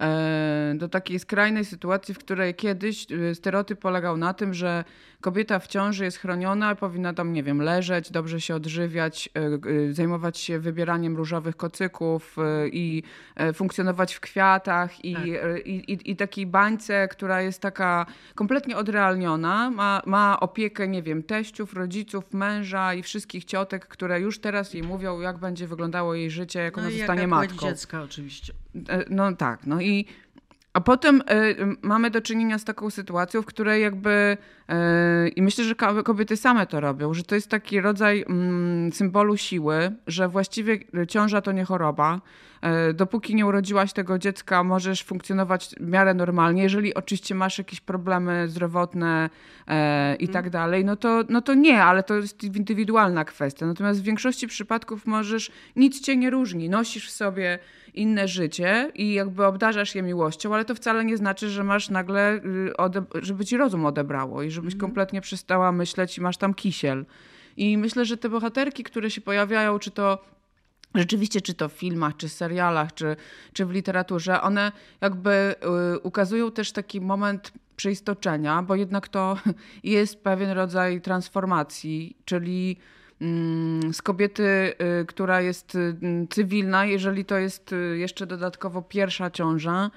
[0.00, 4.84] E, do takiej skrajnej sytuacji, w której kiedyś e, stereotyp polegał na tym, że
[5.24, 9.28] kobieta w ciąży jest chroniona, powinna tam, nie wiem, leżeć, dobrze się odżywiać,
[9.88, 12.36] e, zajmować się wybieraniem różowych kocyków
[12.72, 13.02] i
[13.54, 15.66] funkcjonować w kwiatach i, tak.
[15.66, 21.22] i, i, i takiej bańce, która jest taka kompletnie odrealniona, ma, ma opiekę, nie wiem,
[21.22, 26.30] teściów, rodziców, męża i wszystkich ciotek, które już teraz jej mówią, jak będzie wyglądało jej
[26.30, 27.66] życie, jak no ona zostanie matką.
[27.66, 28.52] dziecka oczywiście.
[29.10, 30.06] No tak, no i
[30.74, 34.36] a potem y, mamy do czynienia z taką sytuacją, w której jakby,
[35.36, 35.74] i myślę, że
[36.04, 41.40] kobiety same to robią, że to jest taki rodzaj mm, symbolu siły, że właściwie ciąża
[41.40, 42.20] to nie choroba.
[42.90, 46.62] Y, dopóki nie urodziłaś tego dziecka, możesz funkcjonować w miarę normalnie.
[46.62, 49.30] Jeżeli oczywiście masz jakieś problemy zdrowotne
[50.18, 53.66] i tak dalej, no to, no to nie, ale to jest indywidualna kwestia.
[53.66, 56.68] Natomiast w większości przypadków możesz, nic cię nie różni.
[56.68, 57.58] Nosisz w sobie
[57.94, 62.40] inne życie i jakby obdarzasz je miłością, ale to wcale nie znaczy, że masz nagle,
[63.14, 64.80] żeby ci rozum odebrało i żebyś mm.
[64.80, 67.06] kompletnie przestała myśleć i masz tam kisiel.
[67.56, 70.24] I myślę, że te bohaterki, które się pojawiają, czy to
[70.94, 73.16] rzeczywiście, czy to w filmach, czy serialach, czy,
[73.52, 75.54] czy w literaturze, one jakby
[75.94, 79.38] y, ukazują też taki moment przeistoczenia, bo jednak to
[79.84, 82.76] jest pewien rodzaj transformacji, czyli
[83.20, 85.96] Mm, z kobiety, y, która jest y,
[86.30, 89.90] cywilna, jeżeli to jest y, jeszcze dodatkowo pierwsza ciąża,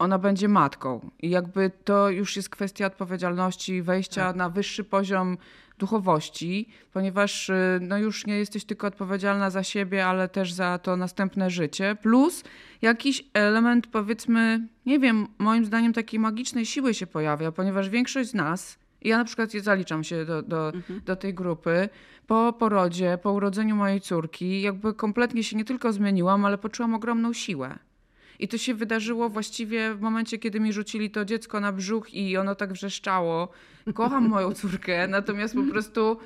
[0.00, 1.10] ona będzie matką.
[1.22, 4.36] I jakby to już jest kwestia odpowiedzialności, wejścia tak.
[4.36, 5.36] na wyższy poziom
[5.78, 11.50] duchowości, ponieważ no już nie jesteś tylko odpowiedzialna za siebie, ale też za to następne
[11.50, 11.96] życie.
[12.02, 12.44] Plus
[12.82, 18.34] jakiś element, powiedzmy, nie wiem, moim zdaniem takiej magicznej siły się pojawia, ponieważ większość z
[18.34, 21.00] nas ja na przykład zaliczam się do, do, mhm.
[21.04, 21.88] do tej grupy.
[22.26, 27.32] Po porodzie, po urodzeniu mojej córki, jakby kompletnie się nie tylko zmieniłam, ale poczułam ogromną
[27.32, 27.78] siłę.
[28.40, 32.36] I to się wydarzyło właściwie w momencie, kiedy mi rzucili to dziecko na brzuch i
[32.36, 33.48] ono tak wrzeszczało.
[33.94, 36.18] Kocham moją córkę, natomiast po prostu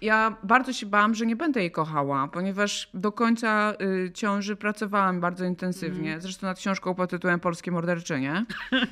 [0.00, 3.74] ja bardzo się bałam, że nie będę jej kochała, ponieważ do końca
[4.06, 6.10] y, ciąży pracowałam bardzo intensywnie.
[6.10, 6.20] Mm.
[6.20, 8.44] Zresztą nad książką pod tytułem Polskie morderczynie.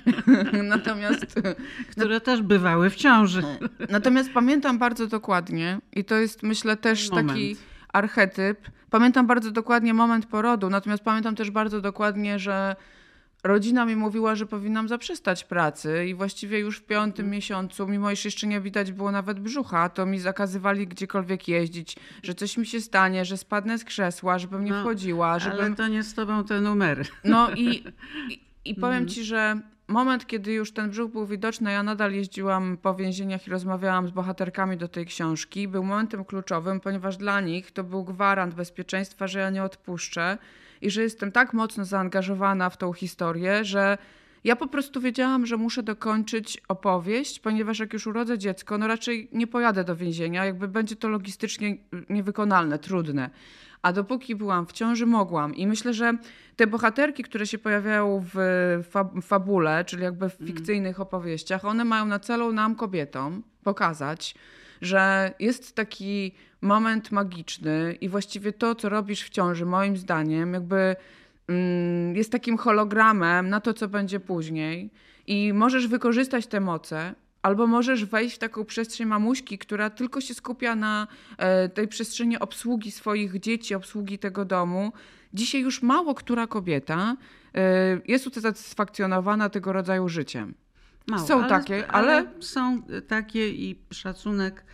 [0.63, 1.27] Natomiast...
[1.93, 3.43] Które też bywały w ciąży.
[3.91, 7.29] Natomiast pamiętam bardzo dokładnie i to jest myślę też moment.
[7.29, 7.57] taki
[7.95, 8.71] archetyp.
[8.91, 12.77] Pamiętam bardzo dokładnie moment porodu, natomiast pamiętam też bardzo dokładnie, że
[13.45, 17.37] rodzina mi mówiła, że powinnam zaprzestać pracy i właściwie już w piątym mm.
[17.37, 22.35] miesiącu, mimo iż jeszcze nie widać było nawet brzucha, to mi zakazywali gdziekolwiek jeździć, że
[22.35, 25.39] coś mi się stanie, że spadnę z krzesła, żebym nie no, wchodziła.
[25.39, 25.61] Żebym...
[25.61, 27.05] Ale to nie z tobą te numery.
[27.25, 27.85] No i,
[28.31, 29.09] i, i powiem mm.
[29.09, 33.51] ci, że moment, kiedy już ten brzuch był widoczny, ja nadal jeździłam po więzieniach i
[33.51, 38.55] rozmawiałam z bohaterkami do tej książki, był momentem kluczowym, ponieważ dla nich to był gwarant
[38.55, 40.39] bezpieczeństwa, że ja nie odpuszczę
[40.81, 43.99] i że jestem tak mocno zaangażowana w tą historię, że
[44.45, 49.29] ja po prostu wiedziałam, że muszę dokończyć opowieść, ponieważ jak już urodzę dziecko, no raczej
[49.33, 51.77] nie pojadę do więzienia, jakby będzie to logistycznie
[52.11, 53.31] niewykonalne, trudne.
[53.85, 55.55] A dopóki byłam w ciąży, mogłam.
[55.55, 56.13] I myślę, że
[56.57, 58.85] te bohaterki, które się pojawiają w
[59.23, 60.55] fabule, czyli jakby w mm.
[60.55, 64.35] fikcyjnych opowieściach, one mają na celu nam, kobietom, pokazać,
[64.83, 70.97] że jest taki moment magiczny i właściwie to, co robisz w ciąży, moim zdaniem, jakby
[71.49, 74.91] mm, jest takim hologramem na to, co będzie później.
[75.27, 80.35] I możesz wykorzystać te moce, albo możesz wejść w taką przestrzeń mamuśki, która tylko się
[80.35, 81.07] skupia na
[81.39, 84.93] e, tej przestrzeni obsługi swoich dzieci, obsługi tego domu.
[85.35, 87.17] Dzisiaj już mało która kobieta
[87.55, 90.55] e, jest usatysfakcjonowana tego rodzaju życiem.
[91.07, 92.17] Mało, są ale, takie, ale...
[92.17, 92.27] ale...
[92.41, 94.65] Są takie i szacunek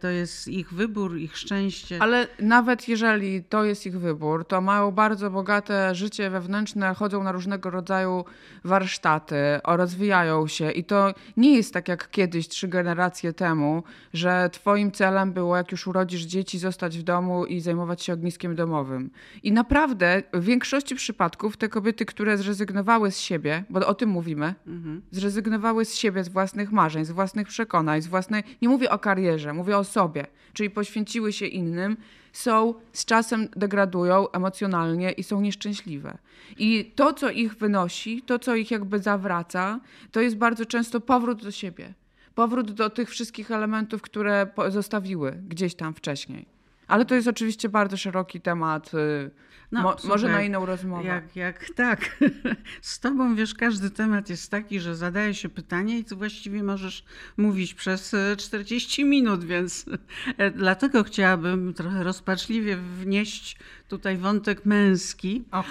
[0.00, 2.02] to jest ich wybór, ich szczęście.
[2.02, 7.32] Ale nawet jeżeli to jest ich wybór, to mają bardzo bogate życie wewnętrzne, chodzą na
[7.32, 8.24] różnego rodzaju
[8.64, 13.82] warsztaty, rozwijają się i to nie jest tak jak kiedyś, trzy generacje temu,
[14.14, 18.54] że twoim celem było, jak już urodzisz dzieci, zostać w domu i zajmować się ogniskiem
[18.54, 19.10] domowym.
[19.42, 24.54] I naprawdę w większości przypadków te kobiety, które zrezygnowały z siebie, bo o tym mówimy,
[24.66, 25.02] mhm.
[25.10, 29.51] zrezygnowały z siebie, z własnych marzeń, z własnych przekonań, z własnej, nie mówię o karierze,
[29.54, 31.96] mówię o sobie, czyli poświęciły się innym,
[32.32, 36.18] są z czasem degradują emocjonalnie i są nieszczęśliwe.
[36.58, 39.80] I to, co ich wynosi, to, co ich jakby zawraca,
[40.12, 41.94] to jest bardzo często powrót do siebie.
[42.34, 46.46] Powrót do tych wszystkich elementów, które zostawiły gdzieś tam wcześniej.
[46.88, 48.94] Ale to jest oczywiście bardzo szeroki temat.
[48.94, 49.30] Y,
[49.72, 51.08] no, Mo, może na inną rozmowę.
[51.08, 52.18] Jak, jak tak.
[52.82, 57.04] Z tobą wiesz, każdy temat jest taki, że zadaje się pytanie i ty właściwie możesz
[57.36, 59.84] mówić przez 40 e, minut, więc
[60.38, 63.58] e, dlatego chciałabym trochę rozpaczliwie wnieść
[63.92, 65.66] tutaj wątek męski, Och.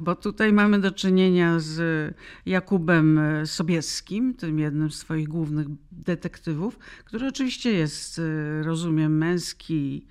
[0.00, 2.14] bo tutaj mamy do czynienia z
[2.46, 8.20] Jakubem e, Sobieskim, tym jednym z swoich głównych detektywów, który oczywiście jest,
[8.62, 10.06] rozumiem, męski,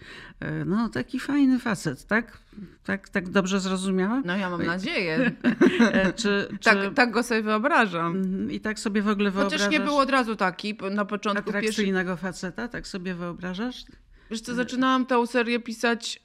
[0.66, 2.38] no taki fajny facet, tak?
[2.84, 4.24] Tak, tak dobrze zrozumiałam?
[4.26, 5.20] No ja mam nadzieję.
[5.92, 6.70] E, czy, czy...
[6.70, 8.16] Tak, tak go sobie wyobrażam.
[8.18, 9.62] Mhm, I tak sobie w ogóle wyobrażasz?
[9.62, 11.50] Chociaż nie był od razu taki na początku.
[11.50, 12.22] Atrakcyjnego pierwszy...
[12.22, 13.86] faceta, tak sobie wyobrażasz?
[14.34, 16.20] Wiesz co, zaczynałam tę serię pisać e,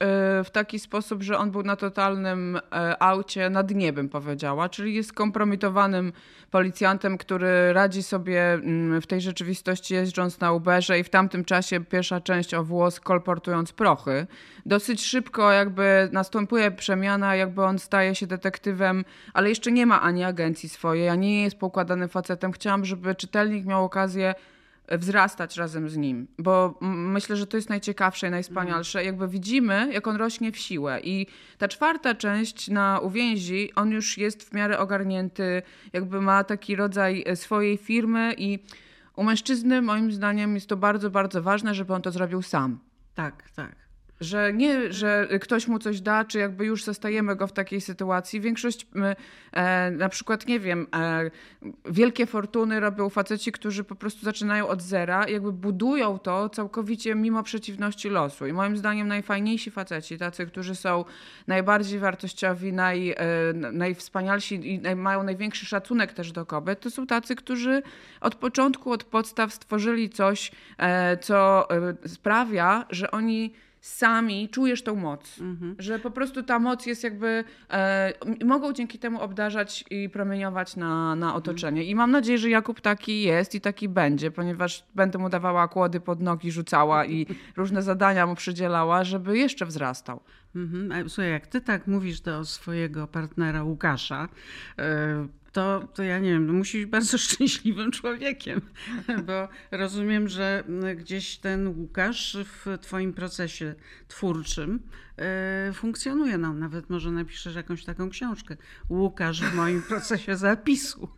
[0.45, 4.95] w taki sposób, że on był na totalnym e, aucie na dnie, bym powiedziała, czyli
[4.95, 6.13] jest kompromitowanym
[6.51, 11.81] policjantem, który radzi sobie mm, w tej rzeczywistości jeżdżąc na Uberze i w tamtym czasie
[11.81, 14.27] pierwsza część o włos kolportując prochy.
[14.67, 20.25] Dosyć szybko jakby następuje przemiana, jakby on staje się detektywem, ale jeszcze nie ma ani
[20.25, 22.53] agencji swojej, ani nie jest poukładanym facetem.
[22.53, 24.35] Chciałam, żeby czytelnik miał okazję
[24.91, 29.05] wzrastać razem z nim, bo myślę, że to jest najciekawsze i najwspanialsze.
[29.05, 31.27] Jakby widzimy, jak on rośnie w siłę i
[31.59, 37.25] ta czwarta część na uwięzi, on już jest w miarę ogarnięty, jakby ma taki rodzaj
[37.27, 38.59] e, swojej firmy i
[39.17, 42.79] u mężczyzny moim zdaniem jest to bardzo, bardzo ważne, żeby on to zrobił sam.
[43.15, 43.88] Tak, tak.
[44.21, 48.41] Że nie, że ktoś mu coś da, czy jakby już zostajemy go w takiej sytuacji.
[48.41, 48.87] Większość,
[49.53, 51.31] e, na przykład, nie wiem, e,
[51.85, 57.43] wielkie fortuny robią faceci, którzy po prostu zaczynają od zera, jakby budują to całkowicie mimo
[57.43, 58.47] przeciwności losu.
[58.47, 61.05] I moim zdaniem najfajniejsi faceci, tacy, którzy są
[61.47, 63.17] najbardziej wartościowi, naj, e,
[63.73, 67.83] najwspanialsi i mają największy szacunek też do kobiet, to są tacy, którzy
[68.21, 74.95] od początku, od podstaw stworzyli coś, e, co e, sprawia, że oni sami czujesz tą
[74.95, 75.41] moc.
[75.41, 75.77] Mhm.
[75.79, 78.13] Że po prostu ta moc jest jakby, e,
[78.45, 81.85] mogą dzięki temu obdarzać i promieniować na, na otoczenie.
[81.85, 86.01] I mam nadzieję, że Jakub taki jest i taki będzie, ponieważ będę mu dawała kłody
[86.01, 90.21] pod nogi, rzucała i różne zadania mu przydzielała, żeby jeszcze wzrastał.
[90.57, 91.09] Mhm.
[91.09, 94.29] Słuchaj, jak ty tak mówisz do swojego partnera Łukasza,
[94.79, 98.61] e, to, to ja nie wiem, no musi być bardzo szczęśliwym człowiekiem,
[99.27, 100.65] bo rozumiem, że
[100.97, 103.75] gdzieś ten Łukasz w Twoim procesie
[104.09, 104.83] twórczym
[105.17, 106.39] e, funkcjonuje.
[106.39, 108.57] No, nawet może napiszesz jakąś taką książkę.
[108.91, 111.09] Łukasz w moim procesie zapisu.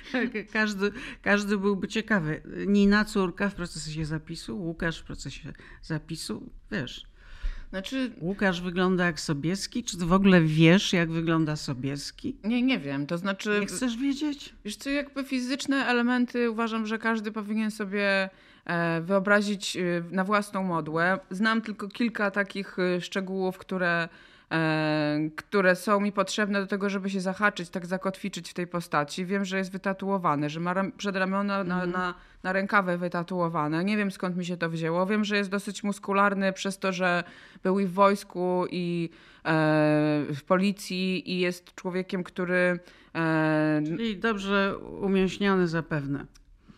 [0.52, 2.42] każdy, każdy byłby ciekawy.
[2.66, 7.06] Nina córka w procesie zapisu, Łukasz w procesie zapisu, wiesz.
[7.70, 8.10] Znaczy...
[8.20, 9.84] Łukasz wygląda jak Sobieski?
[9.84, 12.36] Czy ty w ogóle wiesz, jak wygląda Sobieski?
[12.44, 13.06] Nie, nie wiem.
[13.06, 13.58] To znaczy...
[13.60, 14.54] Nie chcesz wiedzieć?
[14.64, 18.30] Wiesz co, jakby fizyczne elementy uważam, że każdy powinien sobie
[18.64, 21.18] e, wyobrazić e, na własną modłę.
[21.30, 24.08] Znam tylko kilka takich e, szczegółów, które
[25.36, 29.26] które są mi potrzebne do tego, żeby się zahaczyć, tak zakotwiczyć w tej postaci.
[29.26, 31.90] Wiem, że jest wytatuowany, że ma przedramiona na, mm.
[31.90, 33.84] na, na rękawy wytatuowane.
[33.84, 35.06] Nie wiem skąd mi się to wzięło.
[35.06, 37.24] Wiem, że jest dosyć muskularny przez to, że
[37.62, 39.10] był i w wojsku, i
[39.44, 42.78] e, w policji, i jest człowiekiem, który.
[43.14, 46.26] E, Czyli dobrze umięśniony zapewne.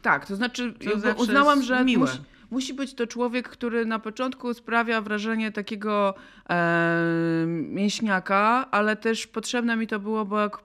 [0.02, 1.84] Tak, to znaczy to uznałam, że.
[1.84, 2.00] Miłe.
[2.00, 2.18] Musi,
[2.50, 6.14] musi być to człowiek, który na początku sprawia wrażenie takiego
[6.50, 10.58] e, mięśniaka, ale też potrzebne mi to było, bo jak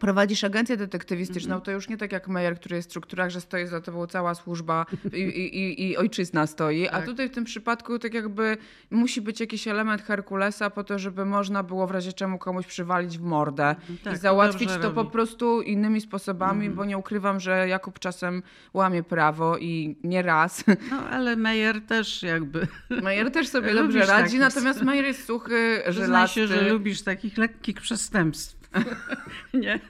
[0.00, 1.62] prowadzisz agencję detektywistyczną, -hmm.
[1.62, 4.34] to już nie tak jak Meyer, który jest w strukturach, że stoi za tobą cała
[4.34, 6.94] służba i, i, i ojczyzna stoi, tak.
[6.94, 8.56] a tutaj w tym przypadku tak jakby
[8.90, 13.18] musi być jakiś element Herkulesa po to, żeby można było w razie czemu komuś przywalić
[13.18, 16.98] w mordę mhm, tak, i załatwić to, to po prostu innymi sposobami, mm bo nie
[16.98, 18.42] ukrywam, że Jakub czasem
[18.74, 20.64] łamie prawo i nie raz.
[20.90, 22.66] No ale Meyer też jakby...
[22.90, 26.00] Meyer też sobie dobrze radzi, natomiast Meyer jest suchy, żelasty.
[26.00, 28.61] Przyznaj się, że lubisz takich lekkich przestępstw.
[29.54, 29.80] nie?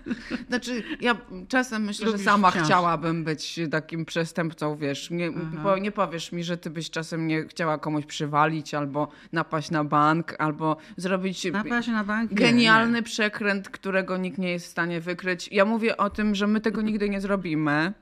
[0.48, 1.16] Znaczy, ja
[1.48, 2.64] czasem myślę, Lubisz że sama wciąż.
[2.64, 5.10] chciałabym być takim przestępcą, wiesz.
[5.10, 5.30] Nie,
[5.62, 9.84] bo nie powiesz mi, że ty byś czasem nie chciała komuś przywalić, albo napaść na
[9.84, 12.34] bank, albo zrobić napaść na bank?
[12.34, 13.02] genialny nie.
[13.02, 15.48] przekręt, którego nikt nie jest w stanie wykryć.
[15.52, 17.92] Ja mówię o tym, że my tego nigdy nie zrobimy.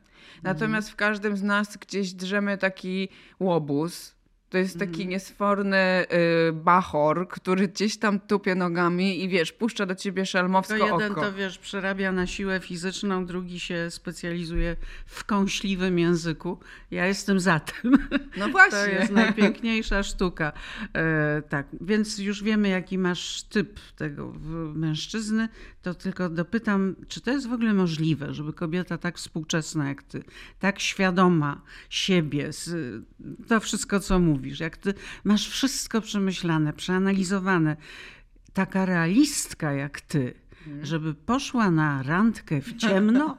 [0.43, 3.09] Natomiast w każdym z nas gdzieś drzemy taki
[3.41, 4.15] łobuz,
[4.51, 5.09] to jest taki mm.
[5.09, 6.07] niesforny
[6.49, 11.13] y, bachor, który gdzieś tam tupie nogami i wiesz, puszcza do ciebie szelmowsko to jeden
[11.13, 11.21] oko.
[11.21, 16.59] to wiesz, przerabia na siłę fizyczną, drugi się specjalizuje w kąśliwym języku.
[16.91, 18.09] Ja jestem za tym.
[18.37, 18.79] No właśnie.
[18.79, 20.53] To jest najpiękniejsza sztuka.
[20.95, 24.33] E, tak, więc już wiemy, jaki masz typ tego
[24.75, 25.49] mężczyzny.
[25.83, 30.23] To tylko dopytam, czy to jest w ogóle możliwe, żeby kobieta tak współczesna jak ty,
[30.59, 32.51] tak świadoma siebie,
[33.49, 37.77] to wszystko, co mówi, mówisz, jak ty masz wszystko przemyślane, przeanalizowane,
[38.53, 40.35] taka realistka jak ty,
[40.67, 40.87] mhm.
[40.87, 43.37] żeby poszła na randkę w ciemno,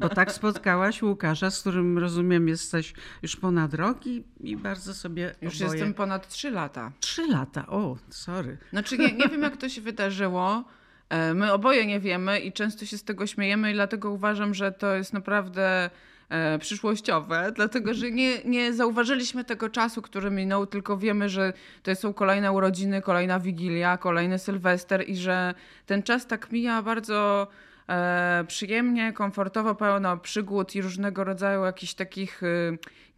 [0.00, 5.34] bo tak spotkałaś Łukasza, z którym rozumiem jesteś już ponad rok i, i bardzo sobie
[5.42, 5.70] Już oboje...
[5.70, 6.92] jestem ponad trzy lata.
[7.00, 8.58] Trzy lata, o, sorry.
[8.70, 10.64] Znaczy nie, nie wiem jak to się wydarzyło,
[11.08, 14.72] e, my oboje nie wiemy i często się z tego śmiejemy i dlatego uważam, że
[14.72, 15.90] to jest naprawdę
[16.28, 21.94] e, przyszłościowe, dlatego że nie, nie zauważyliśmy tego czasu, który minął, tylko wiemy, że to
[21.94, 25.54] są kolejne urodziny, kolejna wigilia, kolejny sylwester i że
[25.86, 27.46] ten czas tak mija bardzo
[27.88, 32.46] e, przyjemnie, komfortowo, pełno przygód i różnego rodzaju jakichś takich e,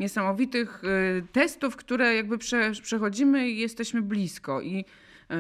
[0.01, 4.61] niesamowitych e, testów, które jakby prze, przechodzimy i jesteśmy blisko.
[4.61, 4.85] I
[5.31, 5.35] e,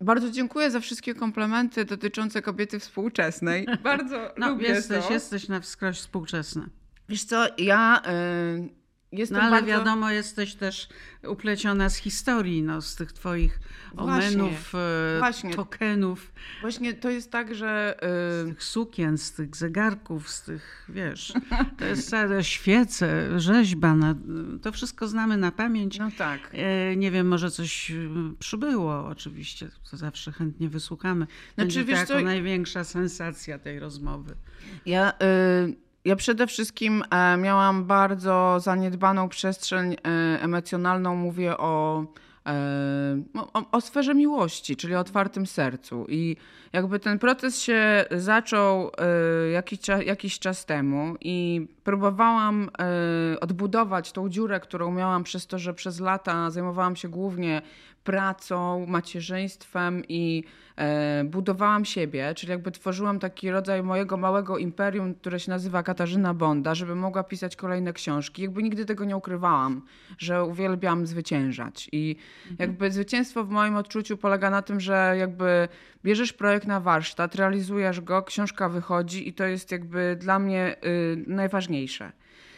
[0.00, 3.66] bardzo dziękuję za wszystkie komplementy dotyczące kobiety współczesnej.
[3.82, 5.12] Bardzo no, lubię jesteś, to.
[5.12, 6.66] Jesteś na wskroś współczesna.
[7.08, 8.79] Wiesz co, ja y,
[9.12, 9.66] jestem no ale bardzo...
[9.66, 10.88] wiadomo, jesteś też
[11.28, 13.60] upleciona z historii, no, z tych twoich
[13.96, 16.32] omenów, e, właśnie, tokenów.
[16.60, 17.98] Właśnie to jest tak, że...
[18.02, 18.08] Yy...
[18.08, 21.32] Z tych sukien, z tych zegarków, z tych, wiesz,
[21.78, 24.14] to jest całe świece, rzeźba, na,
[24.62, 25.98] to wszystko znamy na pamięć.
[25.98, 26.50] No tak.
[26.52, 27.92] E, nie wiem, może coś
[28.38, 31.26] przybyło oczywiście, to zawsze chętnie wysłuchamy.
[31.56, 32.20] Będzie znaczy, to jako co...
[32.20, 34.34] największa sensacja tej rozmowy.
[34.86, 35.12] Ja...
[35.66, 39.96] Yy ja przede wszystkim e, miałam bardzo zaniedbaną przestrzeń e,
[40.42, 42.04] emocjonalną, mówię o,
[42.46, 43.22] e,
[43.54, 46.06] o, o, sferze miłości, czyli o otwartym sercu.
[46.08, 46.36] I
[46.72, 48.90] jakby ten proces się zaczął
[49.52, 52.70] jakiś, jakiś czas temu i próbowałam
[53.40, 57.62] odbudować tą dziurę, którą miałam przez to, że przez lata zajmowałam się głównie
[58.04, 60.44] pracą, macierzyństwem i
[60.76, 66.34] e, budowałam siebie, czyli jakby tworzyłam taki rodzaj mojego małego imperium, które się nazywa Katarzyna
[66.34, 68.42] Bonda, żeby mogła pisać kolejne książki.
[68.42, 69.82] Jakby nigdy tego nie ukrywałam,
[70.18, 71.88] że uwielbiam zwyciężać.
[71.92, 72.16] I
[72.50, 72.56] mhm.
[72.58, 75.68] jakby zwycięstwo w moim odczuciu polega na tym, że jakby
[76.04, 81.24] bierzesz projekt na warsztat, realizujesz go, książka wychodzi i to jest jakby dla mnie y,
[81.26, 82.12] najważniejsze.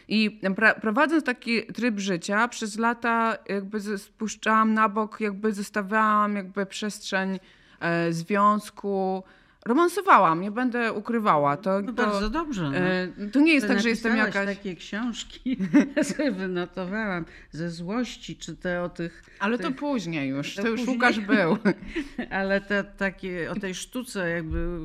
[0.07, 0.39] I
[0.81, 7.39] prowadząc taki tryb życia, przez lata jakby spuszczałam na bok, jakby zostawiałam jakby przestrzeń
[7.79, 9.23] e, związku,
[9.65, 11.57] romansowałam, nie będę ukrywała.
[11.57, 12.63] To, no to bardzo dobrze.
[12.63, 12.77] No.
[12.77, 14.45] E, to nie jest Ty tak, że jestem jakaś...
[14.45, 15.57] takie książki,
[16.03, 19.23] sobie wynotowałam, ze złości, czy te o tych...
[19.39, 19.67] Ale tych...
[19.67, 20.95] to później już, to, to już później.
[20.95, 21.57] Łukasz był.
[22.39, 24.79] Ale te takie, o tej sztuce jakby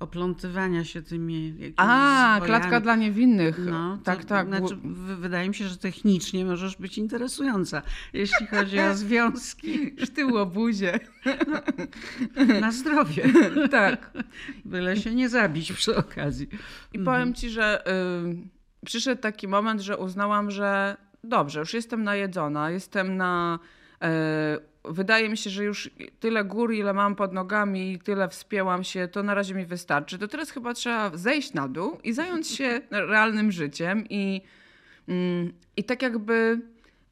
[0.00, 3.58] oplątywania się tymi A, klatka dla niewinnych.
[3.70, 4.46] No, tak, tak.
[4.46, 4.76] Znaczy,
[5.20, 9.96] wydaje mi się, że technicznie możesz być interesująca, jeśli chodzi o związki.
[10.34, 11.00] O buzie.
[11.46, 11.60] No,
[12.60, 13.22] na zdrowie.
[13.70, 14.09] tak.
[14.64, 16.48] Byle się nie zabić przy okazji.
[16.92, 17.04] I mhm.
[17.04, 23.16] powiem ci, że y, przyszedł taki moment, że uznałam, że dobrze, już jestem najedzona, jestem
[23.16, 23.58] na.
[24.04, 28.84] Y, wydaje mi się, że już tyle gór, ile mam pod nogami i tyle wspięłam
[28.84, 30.18] się, to na razie mi wystarczy.
[30.18, 34.42] To teraz chyba trzeba zejść na dół i zająć się realnym życiem i,
[35.08, 36.60] mm, i tak jakby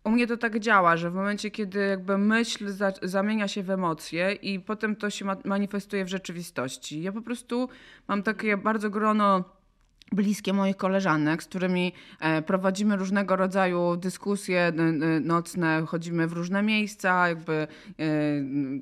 [0.09, 3.71] u mnie to tak działa, że w momencie, kiedy jakby myśl za, zamienia się w
[3.71, 7.03] emocje i potem to się ma, manifestuje w rzeczywistości.
[7.03, 7.69] Ja po prostu
[8.09, 9.45] mam takie bardzo grono
[10.13, 14.73] bliskie moich koleżanek, z którymi e, prowadzimy różnego rodzaju dyskusje
[15.21, 17.67] nocne, chodzimy w różne miejsca, jakby, e,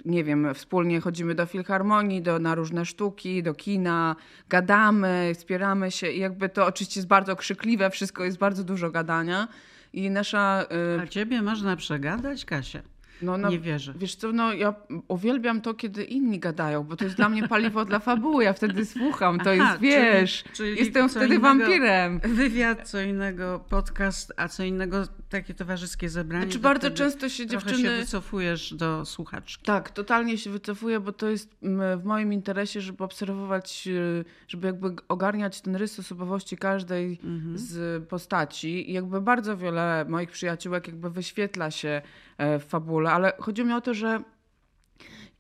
[0.05, 4.17] nie wiem, wspólnie chodzimy do filharmonii, do, na różne sztuki, do kina,
[4.49, 9.49] gadamy, wspieramy się i jakby to oczywiście jest bardzo krzykliwe, wszystko jest bardzo dużo gadania.
[9.97, 10.67] I nasza.
[10.71, 11.03] Yy...
[11.03, 12.83] A ciebie można przegadać, Kasia?
[13.23, 13.95] No, no, nie wierzę.
[13.97, 14.75] Wiesz co, no ja
[15.09, 18.85] uwielbiam to, kiedy inni gadają, bo to jest dla mnie paliwo dla fabuły, ja wtedy
[18.87, 22.21] słucham, to Aha, jest, wiesz, czyli, czyli jestem wtedy innego, wampirem.
[22.21, 26.45] Wywiad, co innego podcast, a co innego takie towarzyskie zebranie.
[26.45, 27.83] Znaczy bardzo często się dziewczyny...
[27.83, 29.65] się wycofujesz do słuchaczki.
[29.65, 31.57] Tak, totalnie się wycofuję, bo to jest
[31.97, 37.59] w moim interesie, żeby obserwować, y, żeby jakby ogarniać ten rys osobowości każdej mhm.
[37.59, 42.03] z postaci i jakby bardzo wiele moich przyjaciółek jakby wyświetla się
[42.39, 44.21] w fabule, ale chodzi mi o to, że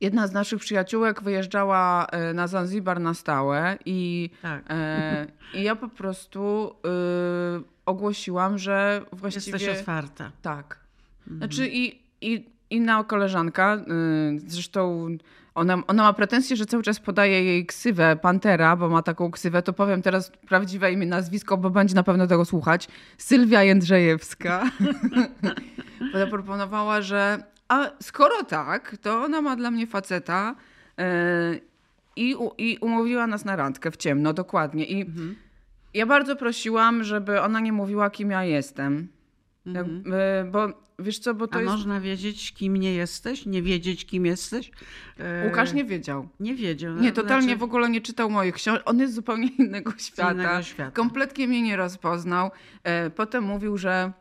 [0.01, 4.65] jedna z naszych przyjaciółek wyjeżdżała e, na Zanzibar na stałe i, tak.
[4.71, 6.73] e, i ja po prostu
[7.59, 9.59] y, ogłosiłam, że właściwie...
[9.59, 10.33] Jesteś otwarta.
[10.43, 10.81] Tak.
[11.21, 11.39] Mhm.
[11.39, 13.81] Znaczy i, i inna koleżanka, y,
[14.47, 15.09] zresztą
[15.57, 19.63] ona, ona ma pretensję, że cały czas podaje jej ksywę Pantera, bo ma taką ksywę,
[19.63, 22.89] to powiem teraz prawdziwe imię, nazwisko, bo będzie na pewno tego słuchać.
[23.19, 24.71] Sylwia Jędrzejewska.
[26.15, 30.55] Zaproponowała, że a skoro tak, to ona ma dla mnie faceta
[30.99, 31.05] yy,
[32.17, 34.85] i, i umówiła nas na randkę w ciemno, dokładnie.
[34.85, 35.37] I mhm.
[35.95, 39.09] ja bardzo prosiłam, żeby ona nie mówiła, kim ja jestem.
[39.67, 40.05] Mhm.
[40.07, 41.73] Jak, bo Wiesz co, bo to A jest...
[41.73, 43.47] można wiedzieć, kim nie jesteś?
[43.47, 44.71] Nie wiedzieć, kim jesteś?
[45.19, 46.29] E, Łukasz nie wiedział.
[46.41, 46.97] Nie wiedział.
[46.97, 47.59] Nie, totalnie znaczy...
[47.59, 48.83] w ogóle nie czytał moich książek.
[48.87, 50.33] On jest zupełnie innego świata.
[50.33, 50.91] innego świata.
[50.91, 52.51] Kompletnie mnie nie rozpoznał.
[52.85, 54.13] E, potem mówił, że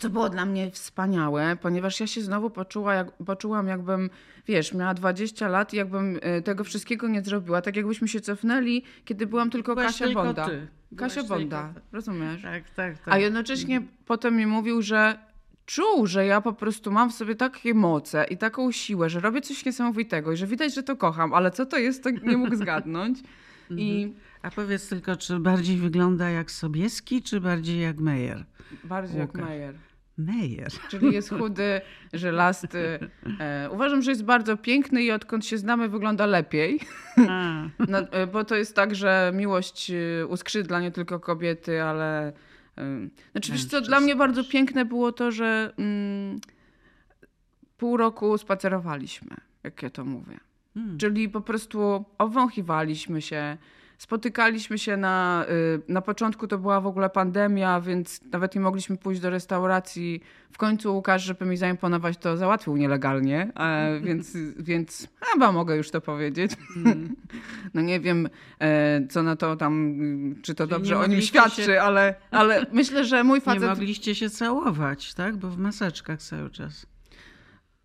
[0.00, 4.10] co było dla mnie wspaniałe, ponieważ ja się znowu poczuła, jak, poczułam, jakbym,
[4.46, 7.62] wiesz, miała 20 lat i jakbym e, tego wszystkiego nie zrobiła.
[7.62, 10.46] Tak jakbyśmy się cofnęli, kiedy byłam tylko Byłaś Kasia tylko Bonda.
[10.46, 10.66] Ty.
[10.96, 12.42] Kasia Bonda, rozumiesz?
[12.42, 13.14] Tak, tak, tak.
[13.14, 13.96] A jednocześnie mhm.
[14.06, 15.27] potem mi mówił, że
[15.68, 19.40] czuł, że ja po prostu mam w sobie takie moce i taką siłę, że robię
[19.40, 22.56] coś niesamowitego i że widać, że to kocham, ale co to jest, to nie mógł
[22.56, 23.18] zgadnąć.
[23.70, 24.02] I...
[24.02, 24.22] Mhm.
[24.42, 28.44] A powiedz tylko, czy bardziej wygląda jak Sobieski, czy bardziej jak Meyer?
[28.84, 29.40] Bardziej Łukasz.
[29.40, 29.74] jak Meyer.
[30.18, 30.72] Meyer.
[30.88, 31.80] Czyli jest chudy,
[32.12, 32.98] żelasty.
[33.40, 36.80] E, uważam, że jest bardzo piękny i odkąd się znamy wygląda lepiej.
[37.88, 42.32] No, e, bo to jest tak, że miłość e, uskrzydla nie tylko kobiety, ale
[43.32, 46.40] znaczy, wiesz co, dla mnie bardzo piękne było to, że mm,
[47.76, 50.40] pół roku spacerowaliśmy, jak ja to mówię.
[50.74, 50.98] Hmm.
[50.98, 53.56] Czyli po prostu obwąchiwaliśmy się,
[53.98, 58.96] Spotykaliśmy się na, y, na początku, to była w ogóle pandemia, więc nawet nie mogliśmy
[58.96, 60.22] pójść do restauracji.
[60.52, 63.52] W końcu Łukasz, żeby mi zaimponować, to załatwił nielegalnie,
[64.06, 66.52] więc, więc chyba mogę już to powiedzieć.
[66.76, 67.16] Mm.
[67.74, 68.28] No nie wiem,
[68.60, 69.94] e, co na to tam,
[70.42, 71.82] czy to Czyli dobrze o nim świadczy, się...
[71.82, 73.62] ale, ale myślę, że mój facet...
[73.62, 75.36] Nie mogliście się całować, tak?
[75.36, 76.86] Bo w maseczkach cały czas.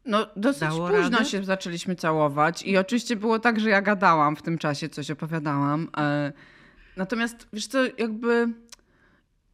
[0.06, 1.26] No, dosyć Dało późno radę?
[1.26, 5.88] się zaczęliśmy całować i oczywiście było tak, że ja gadałam w tym czasie, coś opowiadałam.
[5.97, 6.34] E,
[6.97, 8.47] natomiast wiesz co, jakby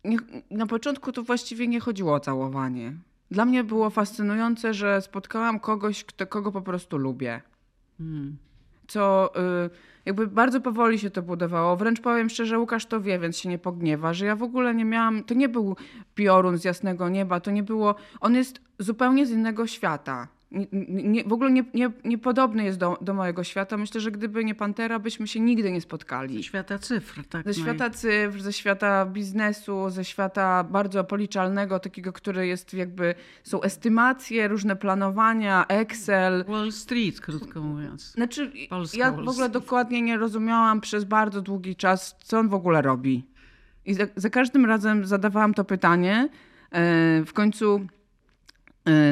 [0.03, 0.17] nie,
[0.51, 2.93] na początku to właściwie nie chodziło o całowanie.
[3.31, 7.41] Dla mnie było fascynujące, że spotkałam kogoś, kto, kogo po prostu lubię.
[7.97, 8.37] Hmm.
[8.87, 9.31] Co
[9.65, 9.69] y,
[10.05, 11.75] jakby bardzo powoli się to budowało.
[11.75, 14.85] Wręcz powiem szczerze, Łukasz to wie, więc się nie pogniewa, że ja w ogóle nie
[14.85, 15.23] miałam.
[15.23, 15.75] To nie był
[16.15, 17.95] piorun z jasnego nieba, to nie było.
[18.19, 20.67] On jest zupełnie z innego świata nie,
[21.03, 23.77] nie, w ogóle niepodobny nie, nie, podobny jest do, do mojego świata.
[23.77, 26.37] Myślę, że gdyby nie Pantera, byśmy się nigdy nie spotkali.
[26.37, 27.45] Ze świata cyfr, tak.
[27.45, 33.61] Ze świata cyfr, ze świata biznesu, ze świata bardzo policzalnego, takiego, który jest jakby, są
[33.61, 36.45] estymacje, różne planowania, Excel.
[36.47, 38.11] Wall Street, krótko mówiąc.
[38.11, 42.53] Znaczy, Polska ja w ogóle dokładnie nie rozumiałam przez bardzo długi czas, co on w
[42.53, 43.27] ogóle robi.
[43.85, 46.29] I za, za każdym razem zadawałam to pytanie.
[46.71, 47.87] E, w końcu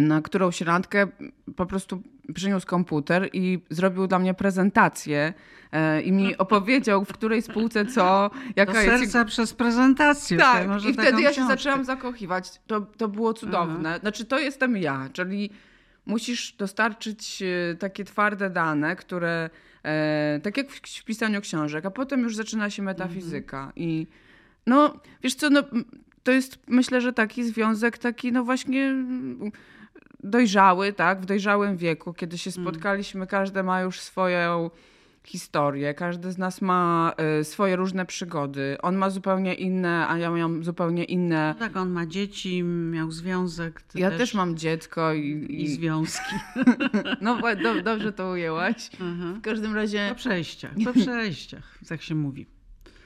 [0.01, 1.07] na którąś randkę
[1.55, 2.01] po prostu
[2.33, 5.33] przyniósł komputer i zrobił dla mnie prezentację
[5.97, 8.99] y, i mi opowiedział, w której spółce co, jaka to jest...
[8.99, 10.37] serca przez prezentację.
[10.37, 12.61] Tak, i wtedy ja się zaczęłam zakochiwać.
[12.67, 13.89] To, to było cudowne.
[13.89, 13.99] Aha.
[13.99, 15.49] Znaczy, to jestem ja, czyli
[16.05, 19.49] musisz dostarczyć y, takie twarde dane, które
[19.83, 23.73] e, tak jak w, w, pisaniu książek, a potem już zaczyna się metafizyka mhm.
[23.75, 24.07] i
[24.67, 25.63] no, wiesz co, no,
[26.27, 28.95] to jest myślę, że taki związek, taki no właśnie
[30.23, 32.63] dojrzały, tak, w dojrzałym wieku, kiedy się mm.
[32.63, 34.69] spotkaliśmy, każdy ma już swoją
[35.23, 38.77] historię, każdy z nas ma y, swoje różne przygody.
[38.81, 41.55] On ma zupełnie inne, a ja mam zupełnie inne.
[41.59, 43.83] No tak, on ma dzieci, miał związek.
[43.95, 44.19] ja też...
[44.19, 44.33] też...
[44.33, 45.63] mam dziecko i, i...
[45.63, 46.35] i związki.
[47.21, 48.89] no do, dobrze to ujęłaś.
[49.35, 50.05] W każdym razie...
[50.09, 52.45] Po przejściach, po przejściach, tak się mówi.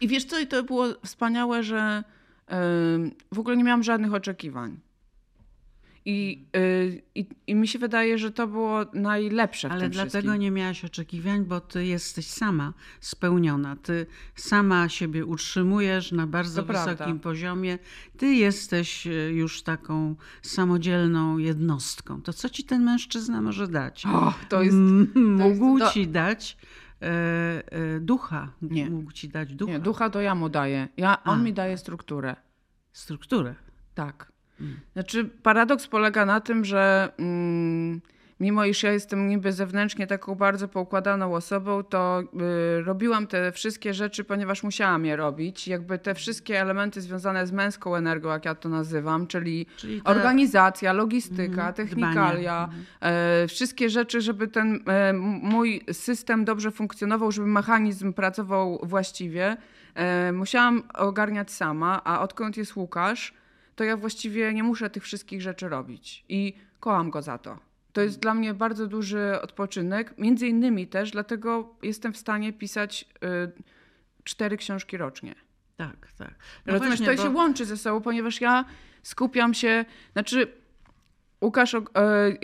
[0.01, 2.03] I wiesz co, i to było wspaniałe, że
[3.31, 4.79] w ogóle nie miałam żadnych oczekiwań.
[6.05, 10.11] I, yy, i, I mi się wydaje, że to było najlepsze w Ale tym dlatego
[10.21, 10.41] wszystkim.
[10.41, 13.75] nie miałaś oczekiwań, bo ty jesteś sama spełniona.
[13.75, 17.23] Ty sama siebie utrzymujesz na bardzo To wysokim prawda.
[17.23, 17.79] poziomie.
[18.17, 22.21] Ty jesteś e, już taką samodzielną jednostką.
[22.21, 24.05] To co ci ten mężczyzna może dać?
[24.05, 24.75] O, to jest...
[24.77, 26.57] M- Mógł to- ci dać
[28.01, 28.51] ducha.
[28.61, 28.89] Nie.
[28.89, 29.71] Mógł ci dać ducha.
[29.71, 30.87] Nie, ducha to ja mu daję.
[30.97, 31.43] Ja, on A.
[31.43, 32.35] mi daje strukturę.
[32.91, 33.55] Strukturę.
[33.93, 34.31] Tak.
[34.61, 34.79] Mm.
[34.93, 38.01] Znaczy, paradoks polega na tym, że mm,
[38.41, 42.21] mimo iż ja jestem niby zewnętrznie taką bardzo poukładaną osobą, to
[42.79, 45.67] y, robiłam te wszystkie rzeczy, ponieważ musiałam je robić.
[45.67, 50.11] Jakby te wszystkie elementy związane z męską energią, jak ja to nazywam, czyli Czyli ta-
[50.11, 52.69] organizacja, logistyka, Mhm, technikalia,
[53.01, 59.57] e, wszystkie rzeczy, żeby ten m- mój system dobrze funkcjonował, żeby mechanizm pracował właściwie,
[59.95, 63.33] e, musiałam ogarniać sama, a odkąd jest Łukasz,
[63.75, 67.70] to ja właściwie nie muszę tych wszystkich rzeczy robić i kocham go za to.
[67.93, 73.05] To jest dla mnie bardzo duży odpoczynek, między innymi też, dlatego jestem w stanie pisać
[73.23, 73.63] y,
[74.23, 75.35] cztery książki rocznie.
[75.77, 76.33] Tak, tak.
[76.65, 78.65] No właśnie, to bo- się łączy ze sobą, ponieważ ja
[79.03, 80.60] skupiam się, znaczy
[81.41, 81.81] Łukasz e,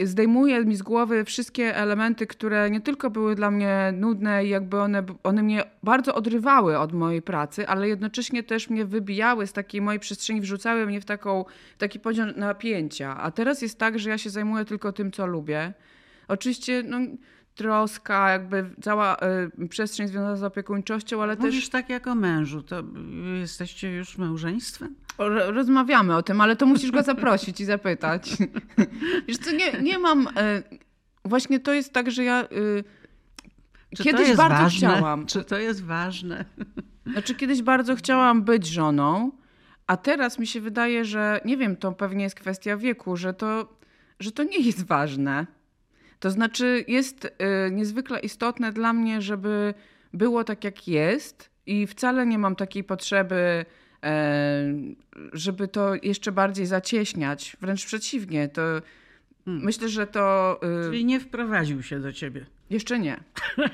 [0.03, 4.79] zdejmuje mi z głowy wszystkie elementy, które nie tylko były dla mnie nudne i jakby
[4.79, 9.81] one, one mnie bardzo odrywały od mojej pracy, ale jednocześnie też mnie wybijały z takiej
[9.81, 11.45] mojej przestrzeni, wrzucały mnie w taką,
[11.77, 13.17] taki poziom napięcia.
[13.17, 15.73] A teraz jest tak, że ja się zajmuję tylko tym, co lubię.
[16.27, 16.97] Oczywiście no,
[17.55, 21.45] troska, jakby cała e, przestrzeń związana z opiekuńczością, ale też...
[21.45, 22.83] Mówisz tak jak o mężu, to y,
[23.39, 24.95] jesteście już małżeństwem?
[25.17, 28.29] Ro- Rozmawiamy o tym, ale to musisz go zaprosić i zapytać.
[29.27, 30.27] Wiesz co, nie, nie mam...
[30.27, 30.63] e,
[31.25, 32.83] Właśnie to jest tak, że ja y,
[33.97, 34.77] Czy kiedyś bardzo ważne?
[34.89, 35.25] chciałam.
[35.25, 36.45] Czy to jest ważne?
[37.05, 39.31] Znaczy kiedyś bardzo chciałam być żoną,
[39.87, 43.77] a teraz mi się wydaje, że nie wiem, to pewnie jest kwestia wieku, że to,
[44.19, 45.47] że to nie jest ważne.
[46.19, 47.29] To znaczy jest y,
[47.71, 49.73] niezwykle istotne dla mnie, żeby
[50.13, 53.65] było tak jak jest i wcale nie mam takiej potrzeby,
[55.33, 57.57] żeby to jeszcze bardziej zacieśniać.
[57.61, 58.61] Wręcz przeciwnie, to
[59.45, 62.45] myślę, że to y, Czyli nie wprowadził się do ciebie.
[62.69, 63.17] jeszcze nie.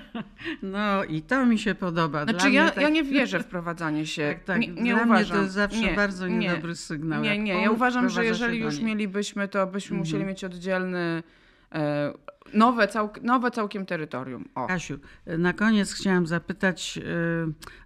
[0.62, 2.24] No i to mi się podoba.
[2.24, 4.34] Znaczy ja, tak, ja nie wierzę w prowadzanie się.
[4.36, 4.60] Tak, tak.
[4.60, 5.10] Nie, nie Dla uważam.
[5.10, 6.38] mnie to jest zawsze nie, bardzo nie.
[6.38, 7.22] niedobry sygnał.
[7.22, 7.62] Nie, nie.
[7.62, 10.00] Ja uważam, że jeżeli już mielibyśmy, to byśmy Mhm.
[10.00, 11.24] musieli mieć oddzielny,
[11.72, 12.14] e,
[12.54, 14.50] nowe, całk, nowe całkiem terytorium.
[14.56, 14.68] O.
[14.68, 17.04] Kasiu, na koniec chciałam zapytać, yy,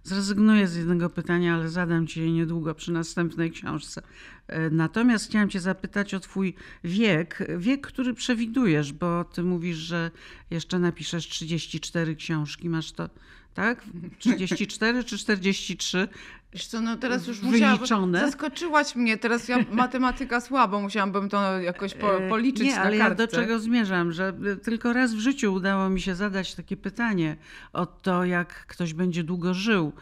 [0.02, 4.02] zrezygnuję z jednego pytania, ale zadam ci je niedługo przy następnej książce.
[4.48, 6.54] Yy, Natomiast chciałam cię zapytać o twój
[6.84, 10.10] wiek, wiek, który przewidujesz, bo ty mówisz, że
[10.50, 13.08] jeszcze napiszesz 34 książki, masz to,
[13.54, 13.84] tak?
[14.18, 16.08] 34 czy 43?
[16.52, 17.78] Wiesz co, no teraz już musiałam...
[18.20, 19.16] Zaskoczyłaś mnie.
[19.18, 23.22] Teraz ja matematyka słabo, musiałabym to jakoś po, E, policzyć Nie, na ale kartce.
[23.22, 26.76] ja do czego zmierzam, że y, tylko raz w życiu udało mi się zadać takie
[26.76, 27.36] pytanie
[27.72, 29.92] o to, jak ktoś będzie długo żył.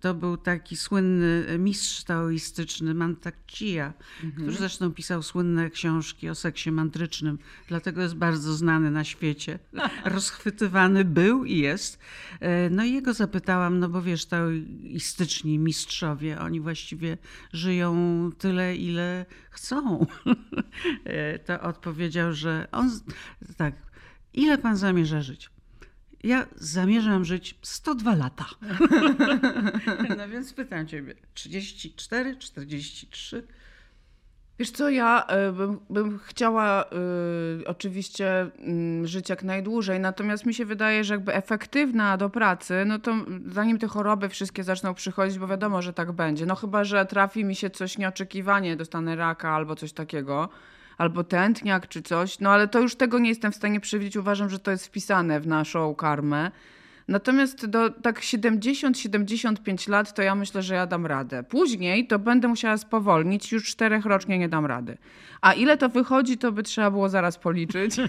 [0.00, 3.92] To był taki słynny mistrz taoistyczny Mantak Chia,
[4.24, 4.32] Mhm.
[4.42, 7.38] który zresztą pisał słynne książki o seksie mantrycznym,
[7.68, 9.58] dlatego jest bardzo znany na świecie.
[10.04, 11.98] Rozchwytywany był i jest.
[12.40, 15.58] E, No i jego zapytałam, no bo wiesz, taoistyczni
[16.40, 17.18] oni właściwie
[17.52, 19.80] żyją tyle, ile chcą.
[21.04, 22.90] E, to odpowiedział, że on,
[23.56, 23.74] tak,
[24.34, 25.50] ile pan zamierza żyć?
[26.24, 28.46] Ja zamierzam żyć 102 lata.
[30.18, 33.46] No więc pytam ciebie, 34, 43?
[34.58, 36.84] Wiesz co, ja y, bym, bym chciała
[37.60, 38.50] y, oczywiście
[39.02, 43.14] y, żyć jak najdłużej, natomiast mi się wydaje, że jakby efektywna do pracy, no to
[43.46, 47.44] zanim te choroby wszystkie zaczną przychodzić, bo wiadomo, że tak będzie, no chyba, że trafi
[47.44, 50.48] mi się coś nieoczekiwanie, dostanę raka albo coś takiego,
[50.98, 54.50] albo tętniak czy coś, no ale to już tego nie jestem w stanie przewidzieć, uważam,
[54.50, 56.50] że to jest wpisane w naszą karmę.
[57.08, 61.42] Natomiast do tak 70-75 lat to ja myślę, że ja dam radę.
[61.42, 64.98] Później to będę musiała spowolnić, już czterech rocznie nie dam rady.
[65.40, 67.96] A ile to wychodzi, to by trzeba było zaraz policzyć.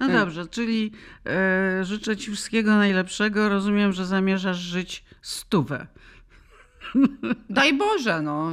[0.00, 0.92] No dobrze, czyli
[1.26, 3.48] e, życzę ci wszystkiego najlepszego.
[3.48, 5.86] Rozumiem, że zamierzasz żyć stówę.
[7.50, 8.52] Daj Boże, no.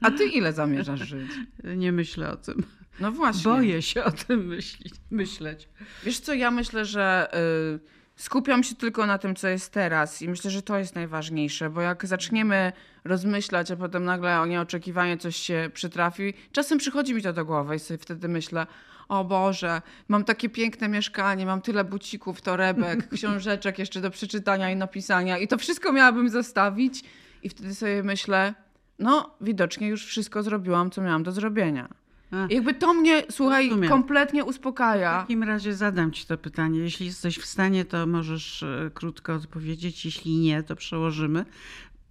[0.00, 1.30] A ty ile zamierzasz żyć?
[1.76, 2.62] Nie myślę o tym.
[3.00, 3.42] No właśnie.
[3.52, 4.94] Boję się o tym myśleć.
[5.10, 5.68] myśleć.
[6.04, 7.28] Wiesz co, ja myślę, że
[7.74, 11.70] y, skupiam się tylko na tym, co jest teraz i myślę, że to jest najważniejsze,
[11.70, 12.72] bo jak zaczniemy
[13.04, 17.76] rozmyślać, a potem nagle o nieoczekiwanie coś się przytrafi, czasem przychodzi mi to do głowy
[17.76, 18.66] i sobie wtedy myślę,
[19.08, 24.76] o Boże, mam takie piękne mieszkanie, mam tyle bucików, torebek, książeczek jeszcze do przeczytania i
[24.76, 27.04] napisania i to wszystko miałabym zostawić
[27.42, 28.54] i wtedy sobie myślę,
[28.98, 32.03] no widocznie już wszystko zrobiłam, co miałam do zrobienia.
[32.30, 32.46] A.
[32.50, 33.90] Jakby to mnie, słuchaj, Rozumiem.
[33.90, 35.18] kompletnie uspokaja.
[35.18, 36.78] W takim razie zadam ci to pytanie.
[36.78, 40.04] Jeśli jesteś w stanie, to możesz e, krótko odpowiedzieć.
[40.04, 41.44] Jeśli nie, to przełożymy.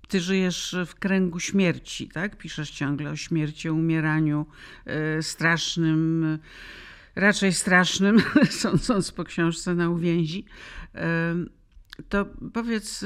[0.07, 2.37] Ty żyjesz w kręgu śmierci, tak?
[2.37, 4.45] Piszesz ciągle o śmierci, o umieraniu
[4.85, 6.39] e, strasznym,
[7.15, 8.21] raczej strasznym,
[8.61, 10.45] sądząc po książce na uwięzi.
[10.95, 11.35] E,
[12.09, 13.05] to powiedz,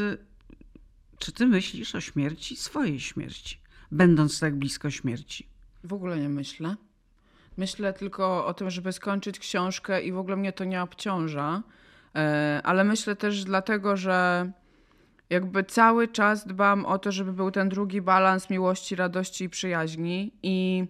[1.19, 3.57] czy ty myślisz o śmierci, swojej śmierci,
[3.91, 5.47] będąc tak blisko śmierci?
[5.83, 6.75] W ogóle nie myślę.
[7.57, 11.63] Myślę tylko o tym, żeby skończyć książkę i w ogóle mnie to nie obciąża.
[12.15, 14.51] E, ale myślę też dlatego, że
[15.29, 20.33] jakby cały czas dbam o to, żeby był ten drugi balans miłości, radości i przyjaźni.
[20.43, 20.85] I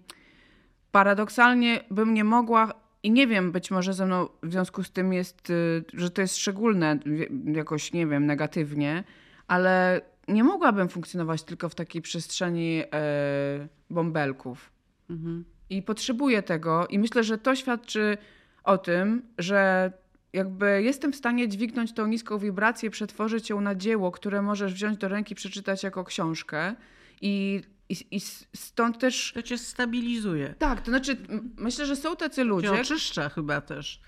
[0.91, 5.13] paradoksalnie bym nie mogła, i nie wiem, być może ze mną w związku z tym
[5.13, 6.99] jest, y, że to jest szczególne,
[7.45, 9.03] jakoś nie wiem, negatywnie,
[9.47, 14.71] ale nie mogłabym funkcjonować tylko w takiej przestrzeni e, bąbelków.
[15.09, 15.45] Mhm.
[15.69, 18.17] I potrzebuję tego, i myślę, że to świadczy
[18.63, 19.91] o tym, że
[20.33, 24.97] jakby jestem w stanie dźwignąć tą niską wibrację, przetworzyć ją na dzieło, które możesz wziąć
[24.97, 26.75] do ręki, przeczytać jako książkę.
[27.21, 28.19] I, i, i
[28.55, 29.31] stąd też.
[29.33, 30.55] To cię stabilizuje.
[30.59, 31.17] Tak, to znaczy,
[31.57, 32.67] myślę, że są tacy ludzie.
[32.67, 34.01] Cię oczyszcza chyba też.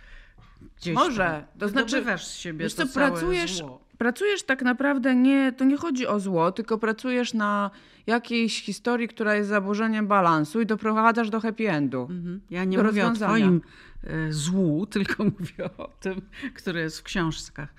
[0.77, 1.45] Gdzieś Może.
[1.59, 3.88] To znaczy, z siebie wiesz to co, pracujesz, zło.
[3.99, 7.71] Pracujesz tak naprawdę nie, to nie chodzi o zło, tylko pracujesz na
[8.07, 12.01] jakiejś historii, która jest zaburzeniem balansu i doprowadzasz do happy endu.
[12.01, 12.41] Mhm.
[12.49, 13.61] Ja nie mówię o twoim
[14.03, 16.21] e, złu, tylko mówię o tym,
[16.53, 17.73] które jest w książkach.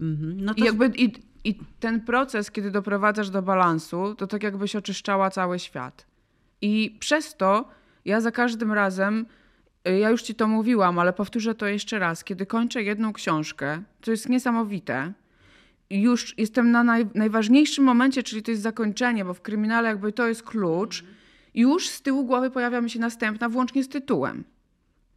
[0.00, 0.44] Mhm.
[0.44, 0.60] No to...
[0.60, 1.12] I, jakby, i,
[1.44, 6.06] I ten proces, kiedy doprowadzasz do balansu, to tak jakbyś oczyszczała cały świat.
[6.60, 7.68] I przez to
[8.04, 9.26] ja za każdym razem
[9.88, 12.24] Y, ja już ci to mówiłam, ale powtórzę to jeszcze raz.
[12.24, 15.12] Kiedy kończę jedną książkę, to jest niesamowite.
[15.90, 20.28] Już jestem na naj, najważniejszym momencie, czyli to jest zakończenie, bo w kryminale jakby to
[20.28, 21.04] jest klucz.
[21.54, 24.44] Już z tyłu głowy pojawia mi się następna, włącznie z tytułem.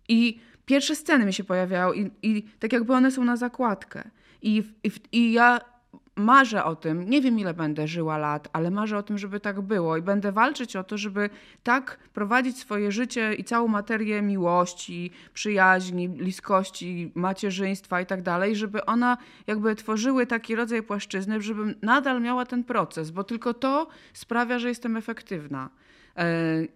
[0.09, 4.09] I pierwsze sceny mi się pojawiają i, i tak jakby one są na zakładkę.
[4.41, 5.72] I, i, I ja
[6.16, 9.61] marzę o tym, nie wiem ile będę żyła lat, ale marzę o tym, żeby tak
[9.61, 11.30] było i będę walczyć o to, żeby
[11.64, 18.86] tak prowadzić swoje życie i całą materię miłości, przyjaźni, bliskości, macierzyństwa i tak dalej, żeby
[18.86, 24.59] ona jakby tworzyły taki rodzaj płaszczyzny, żebym nadal miała ten proces, bo tylko to sprawia,
[24.59, 25.70] że jestem efektywna.
[26.18, 26.26] E,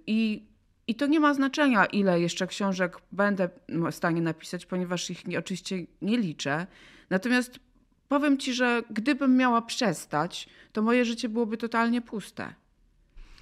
[0.07, 0.47] I
[0.89, 5.85] i to nie ma znaczenia, ile jeszcze książek będę w stanie napisać, ponieważ ich oczywiście
[6.01, 6.67] nie liczę.
[7.09, 7.59] Natomiast
[8.07, 12.53] powiem ci, że gdybym miała przestać, to moje życie byłoby totalnie puste.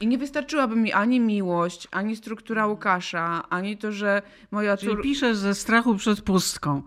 [0.02, 5.04] I nie wystarczyłaby mi ani miłość, ani struktura Łukasza, ani to, że moja córka...
[5.04, 6.82] Piszesz ze strachu przed pustką.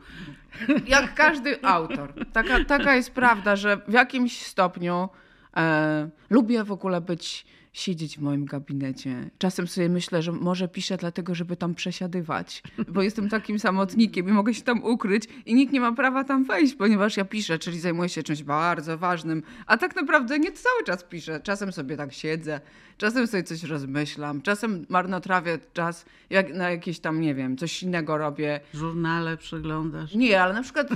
[0.86, 2.12] Jak każdy autor.
[2.32, 5.08] Taka, taka jest prawda, że w jakimś stopniu
[5.56, 9.30] e, lubię w ogóle być siedzieć w moim gabinecie.
[9.38, 14.32] Czasem sobie myślę, że może piszę dlatego, żeby tam przesiadywać, bo jestem takim samotnikiem i
[14.32, 17.80] mogę się tam ukryć i nikt nie ma prawa tam wejść, ponieważ ja piszę, czyli
[17.80, 21.40] zajmuję się czymś bardzo ważnym, a tak naprawdę nie cały czas piszę.
[21.42, 22.60] Czasem sobie tak siedzę,
[22.96, 28.18] czasem sobie coś rozmyślam, czasem marnotrawię czas jak na jakieś tam, nie wiem, coś innego
[28.18, 28.60] robię.
[28.74, 30.14] Żurnale przeglądasz?
[30.14, 30.88] Nie, ale na przykład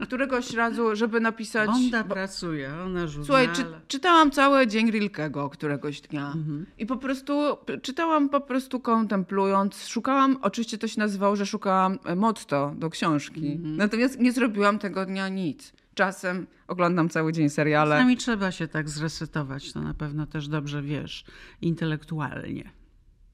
[0.00, 1.70] któregoś razu, żeby napisać...
[1.70, 2.14] Bonda bo...
[2.14, 3.26] pracuje, ona żurnale.
[3.26, 6.66] Słuchaj, czy, czytałam cały dzień Rilkego któregoś dnia Mhm.
[6.78, 12.16] I po prostu czytałam, po prostu kontemplując, szukałam, oczywiście to się nazywało, że szukałam e,
[12.16, 13.52] motto do książki.
[13.52, 13.76] Mhm.
[13.76, 15.72] Natomiast nie zrobiłam tego dnia nic.
[15.94, 17.96] Czasem oglądam cały dzień seriale.
[17.96, 21.24] Czasami trzeba się tak zresetować, to na pewno też dobrze wiesz,
[21.60, 22.70] intelektualnie.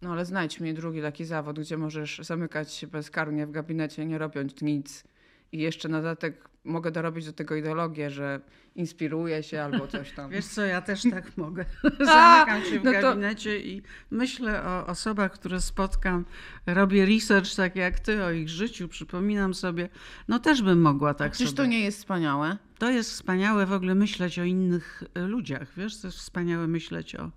[0.02, 4.18] No ale znajdź mnie drugi taki zawód, gdzie możesz zamykać się bezkarnie w gabinecie, nie
[4.18, 5.04] robiąc nic
[5.54, 8.40] i jeszcze na dodatek mogę dorobić do tego ideologię, że
[8.74, 10.30] inspiruję się albo coś tam.
[10.30, 11.64] Wiesz co, ja też tak mogę.
[12.06, 13.66] Zamykam się w no gabinecie to...
[13.66, 16.24] i myślę o osobach, które spotkam.
[16.66, 19.88] Robię research tak jak ty o ich życiu, przypominam sobie.
[20.28, 21.56] No też bym mogła tak Przecież sobie.
[21.56, 22.56] to nie jest wspaniałe?
[22.78, 25.68] To jest wspaniałe w ogóle myśleć o innych e, ludziach.
[25.76, 27.30] Wiesz, to jest wspaniałe myśleć o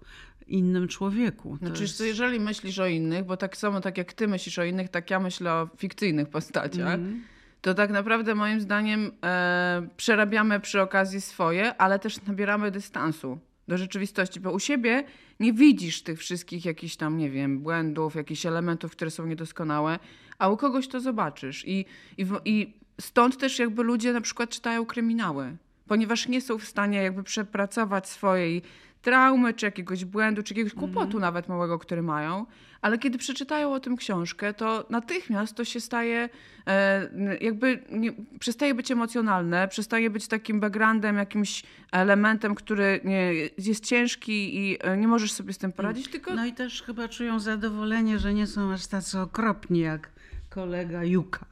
[0.47, 1.57] innym człowieku.
[1.57, 1.99] To znaczy, jest...
[1.99, 5.20] jeżeli myślisz o innych, bo tak samo tak jak ty myślisz o innych, tak ja
[5.20, 6.93] myślę o fikcyjnych postaciach.
[6.93, 7.24] Mm
[7.68, 13.78] to tak naprawdę moim zdaniem e, przerabiamy przy okazji swoje, ale też nabieramy dystansu do
[13.78, 15.03] rzeczywistości, bo u siebie
[15.39, 19.99] nie widzisz tych wszystkich jakichś tam, nie wiem, błędów, jakichś elementów, które są niedoskonałe,
[20.39, 21.68] a u kogoś to zobaczysz.
[21.68, 21.86] I,
[22.18, 25.57] i, i stąd też jakby ludzie na przykład czytają kryminały,
[25.88, 28.61] ponieważ nie są w stanie jakby przepracować swojej
[29.01, 31.22] traumy, czy jakiegoś błędu, czy jakiegoś kłopotu mm.
[31.22, 32.45] nawet małego, który mają,
[32.82, 36.30] ale kiedy przeczytają o tym książkę, to natychmiast to się staje,
[36.68, 37.10] e,
[37.42, 44.56] jakby nie, przestaje być emocjonalne, przestaje być takim backgroundem, jakimś elementem, który nie, jest ciężki
[44.58, 46.34] i e, nie możesz sobie z tym poradzić, tylko...
[46.34, 50.16] No i też chyba czują zadowolenie, że nie są aż tacy okropni jak
[50.58, 51.45] kolega Juka.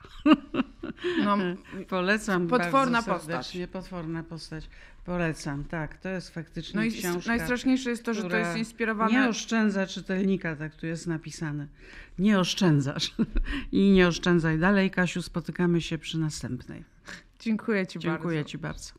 [1.26, 1.38] No,
[1.90, 3.04] Polecam potworna.
[3.04, 3.58] Postać.
[3.72, 4.70] Potworna postać.
[5.06, 5.98] Polecam, tak.
[5.98, 7.32] To jest faktycznie no i książka.
[7.32, 9.12] Najstraszniejsze jest to, że to jest inspirowane.
[9.12, 11.68] Nie oszczędza czytelnika, tak tu jest napisane.
[12.20, 13.16] Nie oszczędzasz.
[13.72, 15.22] I nie oszczędzaj dalej, Kasiu.
[15.22, 16.84] Spotykamy się przy następnej.
[17.40, 18.50] Dziękuję Ci Dziękuję bardzo.
[18.50, 18.94] Ci bardzo.